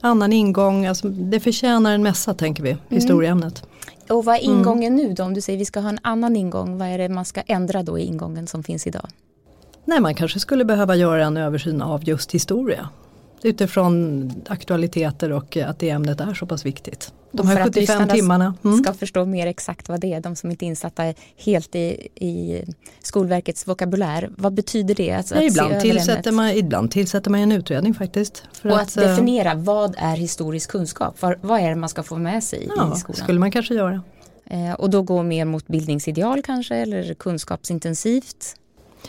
annan 0.00 0.32
ingång. 0.32 0.86
Alltså, 0.86 1.08
det 1.08 1.40
förtjänar 1.40 1.94
en 1.94 2.02
mässa 2.02 2.34
tänker 2.34 2.62
vi, 2.62 2.70
mm. 2.70 2.82
historieämnet. 2.88 3.62
Och 4.08 4.24
vad 4.24 4.36
är 4.36 4.44
mm. 4.44 4.58
ingången 4.58 4.92
mm. 4.92 5.06
nu 5.06 5.14
då? 5.14 5.24
Om 5.24 5.34
du 5.34 5.40
säger 5.40 5.58
vi 5.58 5.64
ska 5.64 5.80
ha 5.80 5.88
en 5.88 5.98
annan 6.02 6.36
ingång, 6.36 6.78
vad 6.78 6.88
är 6.88 6.98
det 6.98 7.08
man 7.08 7.24
ska 7.24 7.40
ändra 7.40 7.82
då 7.82 7.98
i 7.98 8.02
ingången 8.02 8.46
som 8.46 8.62
finns 8.62 8.86
idag? 8.86 9.08
Nej, 9.84 10.00
man 10.00 10.14
kanske 10.14 10.40
skulle 10.40 10.64
behöva 10.64 10.96
göra 10.96 11.24
en 11.24 11.36
översyn 11.36 11.82
av 11.82 12.04
just 12.04 12.32
historia 12.32 12.88
utifrån 13.46 14.32
aktualiteter 14.48 15.32
och 15.32 15.56
att 15.56 15.78
det 15.78 15.90
ämnet 15.90 16.20
är 16.20 16.34
så 16.34 16.46
pass 16.46 16.66
viktigt. 16.66 17.12
De 17.32 17.46
här 17.46 17.64
75 17.64 18.08
timmarna. 18.08 18.54
Mm. 18.64 18.78
ska 18.78 18.94
förstå 18.94 19.24
mer 19.24 19.46
exakt 19.46 19.88
vad 19.88 20.00
det 20.00 20.12
är, 20.12 20.20
de 20.20 20.36
som 20.36 20.50
inte 20.50 20.64
är 20.64 20.66
insatta 20.66 21.14
helt 21.36 21.74
i, 21.74 22.08
i 22.14 22.62
Skolverkets 23.02 23.68
vokabulär. 23.68 24.30
Vad 24.36 24.54
betyder 24.54 24.94
det? 24.94 25.12
Alltså 25.12 25.34
ja, 25.34 25.42
ibland, 25.42 25.80
tillsätter 25.80 26.32
man, 26.32 26.50
ibland 26.50 26.90
tillsätter 26.90 27.30
man 27.30 27.40
en 27.40 27.52
utredning 27.52 27.94
faktiskt. 27.94 28.42
och 28.62 28.70
att, 28.70 28.82
att, 28.82 28.96
eh, 28.96 29.08
definiera 29.08 29.54
vad 29.54 29.94
är 29.98 30.16
historisk 30.16 30.70
kunskap? 30.70 31.22
Vad, 31.22 31.34
vad 31.40 31.60
är 31.60 31.68
det 31.68 31.76
man 31.76 31.88
ska 31.88 32.02
få 32.02 32.16
med 32.16 32.44
sig 32.44 32.68
ja, 32.76 32.94
i 32.96 32.98
skolan? 32.98 33.22
skulle 33.22 33.38
man 33.38 33.50
kanske 33.50 33.74
göra. 33.74 34.02
Eh, 34.46 34.72
och 34.72 34.90
då 34.90 35.02
gå 35.02 35.22
mer 35.22 35.44
mot 35.44 35.66
bildningsideal 35.66 36.42
kanske 36.42 36.76
eller 36.76 37.14
kunskapsintensivt? 37.14 38.56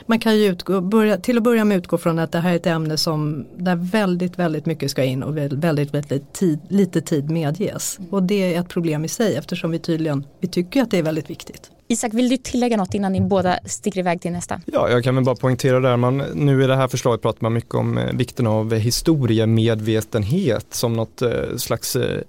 Man 0.06 0.20
kan 0.20 0.38
ju 0.38 0.46
utgå, 0.46 0.82
börja, 0.82 1.18
till 1.18 1.38
att 1.38 1.44
börja 1.44 1.66
med 1.66 1.78
utgå 1.78 1.98
från 1.98 2.20
att 2.20 2.32
det 2.32 2.40
här 2.40 2.52
är 2.52 2.56
ett 2.56 2.66
ämne 2.66 2.98
som 2.98 3.46
där 3.58 3.76
väldigt, 3.76 4.40
väldigt 4.40 4.66
mycket 4.66 4.92
ska 4.92 5.04
in 5.04 5.24
och 5.24 5.38
väldigt, 5.38 5.94
väldigt 5.94 6.34
tid, 6.34 6.60
lite 6.68 7.02
tid 7.02 7.30
medges. 7.30 8.00
Och 8.10 8.24
det 8.24 8.54
är 8.54 8.60
ett 8.62 8.70
problem 8.70 9.06
i 9.06 9.08
sig 9.08 9.36
eftersom 9.36 9.72
vi 9.72 9.80
tydligen 9.80 10.26
vi 10.40 10.48
tycker 10.48 10.82
att 10.82 10.92
det 10.92 10.98
är 10.98 11.04
väldigt 11.04 11.30
viktigt. 11.30 11.72
Isak, 11.90 12.14
vill 12.14 12.30
du 12.30 12.38
tillägga 12.38 12.78
något 12.78 12.94
innan 12.94 13.14
ni 13.14 13.22
båda 13.22 13.60
sticker 13.66 14.00
iväg 14.00 14.22
till 14.22 14.32
nästa? 14.32 14.62
Ja, 14.66 14.90
jag 14.90 15.04
kan 15.04 15.16
väl 15.16 15.24
bara 15.24 15.36
poängtera 15.36 15.80
där, 15.80 15.98
man, 15.98 16.18
nu 16.18 16.64
i 16.64 16.68
det 16.68 16.76
här 16.76 16.88
förslaget 16.88 17.22
pratar 17.22 17.40
man 17.42 17.54
mycket 17.54 17.76
om 17.76 17.98
eh, 17.98 18.14
vikten 18.14 18.48
av 18.48 18.74
historiemedvetenhet 18.74 20.66
som 20.70 20.94
något 20.94 21.22
eh, 21.22 21.30
slags 21.58 21.96
Eh, 21.96 22.22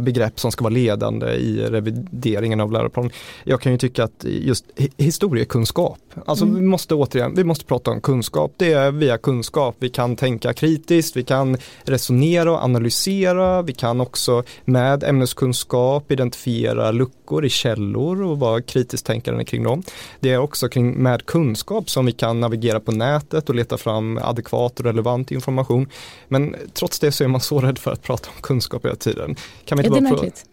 begrepp 0.00 0.40
som 0.40 0.52
ska 0.52 0.64
vara 0.64 0.74
ledande 0.74 1.26
i 1.26 1.66
revideringen 1.70 2.60
av 2.60 2.72
läroplanen. 2.72 3.10
Jag 3.44 3.60
kan 3.60 3.72
ju 3.72 3.78
tycka 3.78 4.04
att 4.04 4.24
just 4.24 4.64
historiekunskap, 4.96 5.98
alltså 6.26 6.44
mm. 6.44 6.56
vi 6.56 6.66
måste 6.66 6.94
återigen, 6.94 7.34
vi 7.34 7.44
måste 7.44 7.64
prata 7.64 7.90
om 7.90 8.00
kunskap. 8.00 8.52
Det 8.56 8.72
är 8.72 8.90
via 8.90 9.18
kunskap 9.18 9.76
vi 9.78 9.88
kan 9.88 10.16
tänka 10.16 10.52
kritiskt, 10.52 11.16
vi 11.16 11.22
kan 11.22 11.56
resonera 11.82 12.52
och 12.52 12.64
analysera, 12.64 13.62
vi 13.62 13.72
kan 13.72 14.00
också 14.00 14.42
med 14.64 15.04
ämneskunskap 15.04 16.12
identifiera 16.12 16.90
luckor 16.90 17.44
i 17.44 17.48
källor 17.48 18.22
och 18.22 18.38
vara 18.38 18.62
kritiskt 18.62 19.06
tänkande 19.06 19.44
kring 19.44 19.62
dem. 19.62 19.82
Det 20.20 20.32
är 20.32 20.38
också 20.38 20.68
kring 20.68 20.94
med 20.94 21.26
kunskap 21.26 21.90
som 21.90 22.06
vi 22.06 22.12
kan 22.12 22.40
navigera 22.40 22.80
på 22.80 22.92
nätet 22.92 23.48
och 23.48 23.54
leta 23.54 23.78
fram 23.78 24.18
adekvat 24.22 24.80
och 24.80 24.86
relevant 24.86 25.30
information. 25.30 25.88
Men 26.28 26.56
trots 26.74 26.98
det 26.98 27.12
så 27.12 27.24
är 27.24 27.28
man 27.28 27.40
så 27.40 27.60
rädd 27.60 27.78
för 27.78 27.92
att 27.92 28.02
prata 28.02 28.28
om 28.36 28.42
kunskap 28.42 28.84
hela 28.84 28.96
tiden. 28.96 29.36
Kan 29.66 29.78
vi 29.78 29.84
inte 29.84 29.98
är 29.98 30.00
det 30.00 30.10
märkligt? 30.10 30.44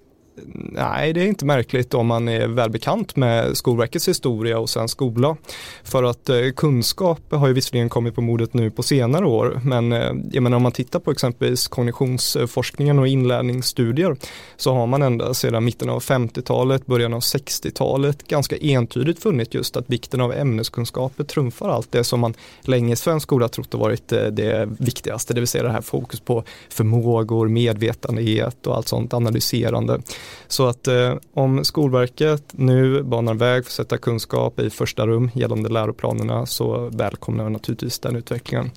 Nej, 0.55 1.13
det 1.13 1.21
är 1.21 1.27
inte 1.27 1.45
märkligt 1.45 1.93
om 1.93 2.07
man 2.07 2.27
är 2.27 2.47
välbekant 2.47 3.15
med 3.15 3.57
Skolverkets 3.57 4.07
historia 4.07 4.59
och 4.59 4.69
svensk 4.69 4.91
skola. 4.91 5.37
För 5.83 6.03
att 6.03 6.29
eh, 6.29 6.37
kunskap 6.55 7.19
har 7.31 7.47
ju 7.47 7.53
visserligen 7.53 7.89
kommit 7.89 8.15
på 8.15 8.21
modet 8.21 8.53
nu 8.53 8.71
på 8.71 8.83
senare 8.83 9.25
år, 9.25 9.59
men 9.63 9.93
eh, 9.93 10.11
jag 10.31 10.43
menar, 10.43 10.57
om 10.57 10.63
man 10.63 10.71
tittar 10.71 10.99
på 10.99 11.11
exempelvis 11.11 11.67
kognitionsforskningen 11.67 12.99
och 12.99 13.07
inlärningsstudier 13.07 14.15
så 14.57 14.73
har 14.73 14.87
man 14.87 15.01
ända 15.01 15.33
sedan 15.33 15.65
mitten 15.65 15.89
av 15.89 16.03
50-talet, 16.03 16.85
början 16.85 17.13
av 17.13 17.19
60-talet 17.19 18.27
ganska 18.27 18.57
entydigt 18.57 19.23
funnit 19.23 19.53
just 19.53 19.77
att 19.77 19.89
vikten 19.89 20.21
av 20.21 20.33
ämneskunskaper 20.33 21.23
trumfar 21.23 21.69
allt 21.69 21.91
det 21.91 22.03
som 22.03 22.19
man 22.19 22.33
länge 22.61 22.93
i 22.93 22.95
svensk 22.95 23.23
skola 23.23 23.47
trott 23.47 23.73
har 23.73 23.79
varit 23.79 24.11
eh, 24.11 24.23
det 24.23 24.69
viktigaste, 24.79 25.33
det 25.33 25.41
vill 25.41 25.47
säga 25.47 25.63
det 25.63 25.71
här 25.71 25.81
fokus 25.81 26.19
på 26.19 26.43
förmågor, 26.69 27.47
medvetenhet 27.47 28.67
och 28.67 28.75
allt 28.75 28.87
sånt 28.87 29.13
analyserande. 29.13 30.01
Så 30.47 30.67
att 30.67 30.87
eh, 30.87 31.15
om 31.33 31.65
Skolverket 31.65 32.43
nu 32.51 33.03
banar 33.03 33.33
väg 33.33 33.63
för 33.63 33.69
att 33.69 33.73
sätta 33.73 33.97
kunskap 33.97 34.59
i 34.59 34.69
första 34.69 35.07
rum 35.07 35.31
gällande 35.33 35.69
läroplanerna 35.69 36.45
så 36.45 36.89
välkomnar 36.93 37.43
jag 37.43 37.51
naturligtvis 37.51 37.99
den 37.99 38.15
utvecklingen. 38.15 38.71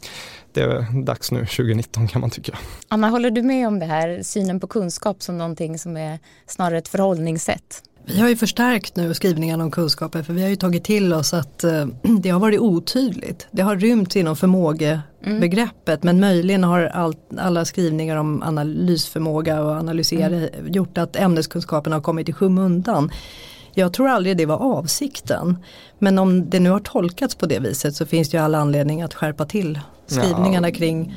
Det 0.52 0.60
är 0.60 1.02
dags 1.04 1.32
nu 1.32 1.38
2019 1.38 2.08
kan 2.08 2.20
man 2.20 2.30
tycka. 2.30 2.58
Anna, 2.88 3.08
håller 3.08 3.30
du 3.30 3.42
med 3.42 3.68
om 3.68 3.78
det 3.78 3.86
här 3.86 4.22
synen 4.22 4.60
på 4.60 4.66
kunskap 4.66 5.22
som 5.22 5.38
någonting 5.38 5.78
som 5.78 5.96
är 5.96 6.18
snarare 6.46 6.78
ett 6.78 6.88
förhållningssätt? 6.88 7.82
Vi 8.08 8.20
har 8.20 8.28
ju 8.28 8.36
förstärkt 8.36 8.96
nu 8.96 9.14
skrivningen 9.14 9.60
om 9.60 9.70
kunskaper 9.70 10.22
för 10.22 10.32
vi 10.32 10.42
har 10.42 10.48
ju 10.48 10.56
tagit 10.56 10.84
till 10.84 11.12
oss 11.12 11.34
att 11.34 11.64
eh, 11.64 11.86
det 12.20 12.28
har 12.28 12.40
varit 12.40 12.60
otydligt. 12.60 13.46
Det 13.50 13.62
har 13.62 13.76
rymts 13.76 14.16
inom 14.16 14.36
förmågebegreppet 14.36 16.04
mm. 16.04 16.16
men 16.16 16.20
möjligen 16.20 16.64
har 16.64 16.82
all, 16.82 17.14
alla 17.38 17.64
skrivningar 17.64 18.16
om 18.16 18.42
analysförmåga 18.42 19.62
och 19.62 19.70
analysera 19.70 20.36
mm. 20.36 20.72
gjort 20.72 20.98
att 20.98 21.16
ämneskunskaperna 21.16 21.96
har 21.96 22.00
kommit 22.00 22.28
i 22.28 22.32
skymundan. 22.32 23.10
Jag 23.74 23.92
tror 23.92 24.08
aldrig 24.08 24.36
det 24.36 24.46
var 24.46 24.56
avsikten. 24.56 25.56
Men 25.98 26.18
om 26.18 26.50
det 26.50 26.60
nu 26.60 26.70
har 26.70 26.80
tolkats 26.80 27.34
på 27.34 27.46
det 27.46 27.58
viset 27.58 27.94
så 27.94 28.06
finns 28.06 28.30
det 28.30 28.36
ju 28.36 28.42
all 28.42 28.54
anledning 28.54 29.02
att 29.02 29.14
skärpa 29.14 29.44
till 29.44 29.80
skrivningarna 30.06 30.68
ja. 30.68 30.74
kring 30.74 31.14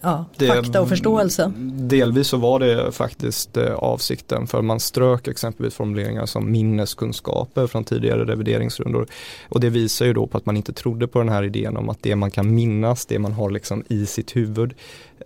ja, 0.00 0.24
det, 0.36 0.46
fakta 0.46 0.80
och 0.80 0.88
förståelse. 0.88 1.52
Delvis 1.76 2.28
så 2.28 2.36
var 2.36 2.60
det 2.60 2.92
faktiskt 2.92 3.56
eh, 3.56 3.74
avsikten 3.74 4.46
för 4.46 4.62
man 4.62 4.80
strök 4.80 5.28
exempelvis 5.28 5.74
formuleringar 5.74 6.26
som 6.26 6.52
minneskunskaper 6.52 7.66
från 7.66 7.84
tidigare 7.84 8.24
revideringsrundor. 8.24 9.06
Och 9.48 9.60
det 9.60 9.70
visar 9.70 10.06
ju 10.06 10.12
då 10.12 10.26
på 10.26 10.38
att 10.38 10.46
man 10.46 10.56
inte 10.56 10.72
trodde 10.72 11.08
på 11.08 11.18
den 11.18 11.28
här 11.28 11.42
idén 11.42 11.76
om 11.76 11.88
att 11.88 12.02
det 12.02 12.16
man 12.16 12.30
kan 12.30 12.54
minnas, 12.54 13.06
det 13.06 13.18
man 13.18 13.32
har 13.32 13.50
liksom 13.50 13.84
i 13.88 14.06
sitt 14.06 14.36
huvud 14.36 14.74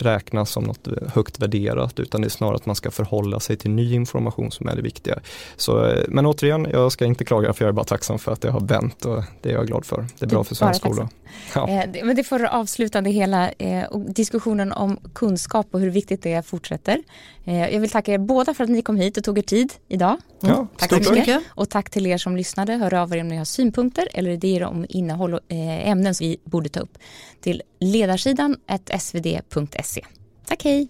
räknas 0.01 0.51
som 0.51 0.65
något 0.65 0.89
högt 1.15 1.39
värderat 1.39 2.01
utan 2.01 2.21
det 2.21 2.27
är 2.27 2.31
snarare 2.31 2.57
att 2.57 2.67
man 2.67 2.77
ska 2.77 2.91
förhålla 2.91 3.41
sig 3.41 3.57
till 3.57 3.71
ny 3.71 3.95
information 3.95 4.51
som 4.51 4.69
är 4.69 4.77
det 4.77 4.83
viktiga. 4.83 5.19
Så, 5.57 5.87
eh, 5.87 6.05
men 6.09 6.27
återigen, 6.27 6.67
jag 6.73 6.93
ska 6.93 7.05
inte 7.05 7.25
klaga 7.25 7.53
för 7.53 7.65
jag 7.65 7.69
är 7.69 7.73
bara 7.73 7.85
tacksam 7.85 8.19
för 8.19 8.33
att 8.33 8.41
det 8.41 8.51
har 8.51 8.61
vänt 8.61 9.05
och 9.05 9.23
det 9.43 9.51
är 9.51 9.55
jag 9.55 9.67
glad 9.67 9.85
för. 9.85 10.07
Det 10.19 10.25
är 10.25 10.31
bra 10.31 10.45
för 10.45 10.55
svensk 10.55 10.81
skola. 10.81 11.09
Ja. 11.55 11.69
Eh, 11.69 12.05
men 12.05 12.17
det 12.17 12.25
får 12.25 12.45
avsluta 12.45 13.01
det 13.01 13.11
hela 13.11 13.51
eh, 13.51 13.85
och 13.85 14.01
diskussionen 14.01 14.73
om 14.73 14.99
kunskap 15.15 15.67
och 15.71 15.81
hur 15.81 15.91
viktigt 15.91 16.23
det 16.23 16.33
är 16.33 16.43
fortsätter. 16.43 17.03
Jag 17.47 17.81
vill 17.81 17.91
tacka 17.91 18.13
er 18.13 18.19
båda 18.19 18.55
för 18.55 18.65
att 18.65 18.71
ni 18.71 18.83
kom 18.83 18.97
hit 18.97 19.17
och 19.17 19.25
tog 19.25 19.39
er 19.39 19.43
tid 19.43 19.73
idag. 19.89 20.17
Mm. 20.43 20.55
Ja, 20.55 20.67
tack 20.77 21.05
så 21.05 21.13
mycket. 21.13 21.43
Och 21.49 21.69
tack 21.69 21.91
till 21.91 22.07
er 22.07 22.19
som 22.19 22.37
lyssnade. 22.37 22.73
Hör 22.73 22.95
av 22.95 23.15
er 23.15 23.21
om 23.21 23.29
ni 23.29 23.37
har 23.37 23.45
synpunkter 23.45 24.09
eller 24.15 24.31
idéer 24.31 24.65
om 24.65 24.87
innehåll 24.89 25.35
och 25.35 25.41
ämnen 25.49 26.15
som 26.15 26.27
vi 26.27 26.37
borde 26.45 26.69
ta 26.69 26.81
upp 26.81 26.99
till 27.41 27.63
ledarsidan 27.81 28.57
svd.se. 28.99 29.84
Tack 30.47 30.65
hej! 30.65 30.89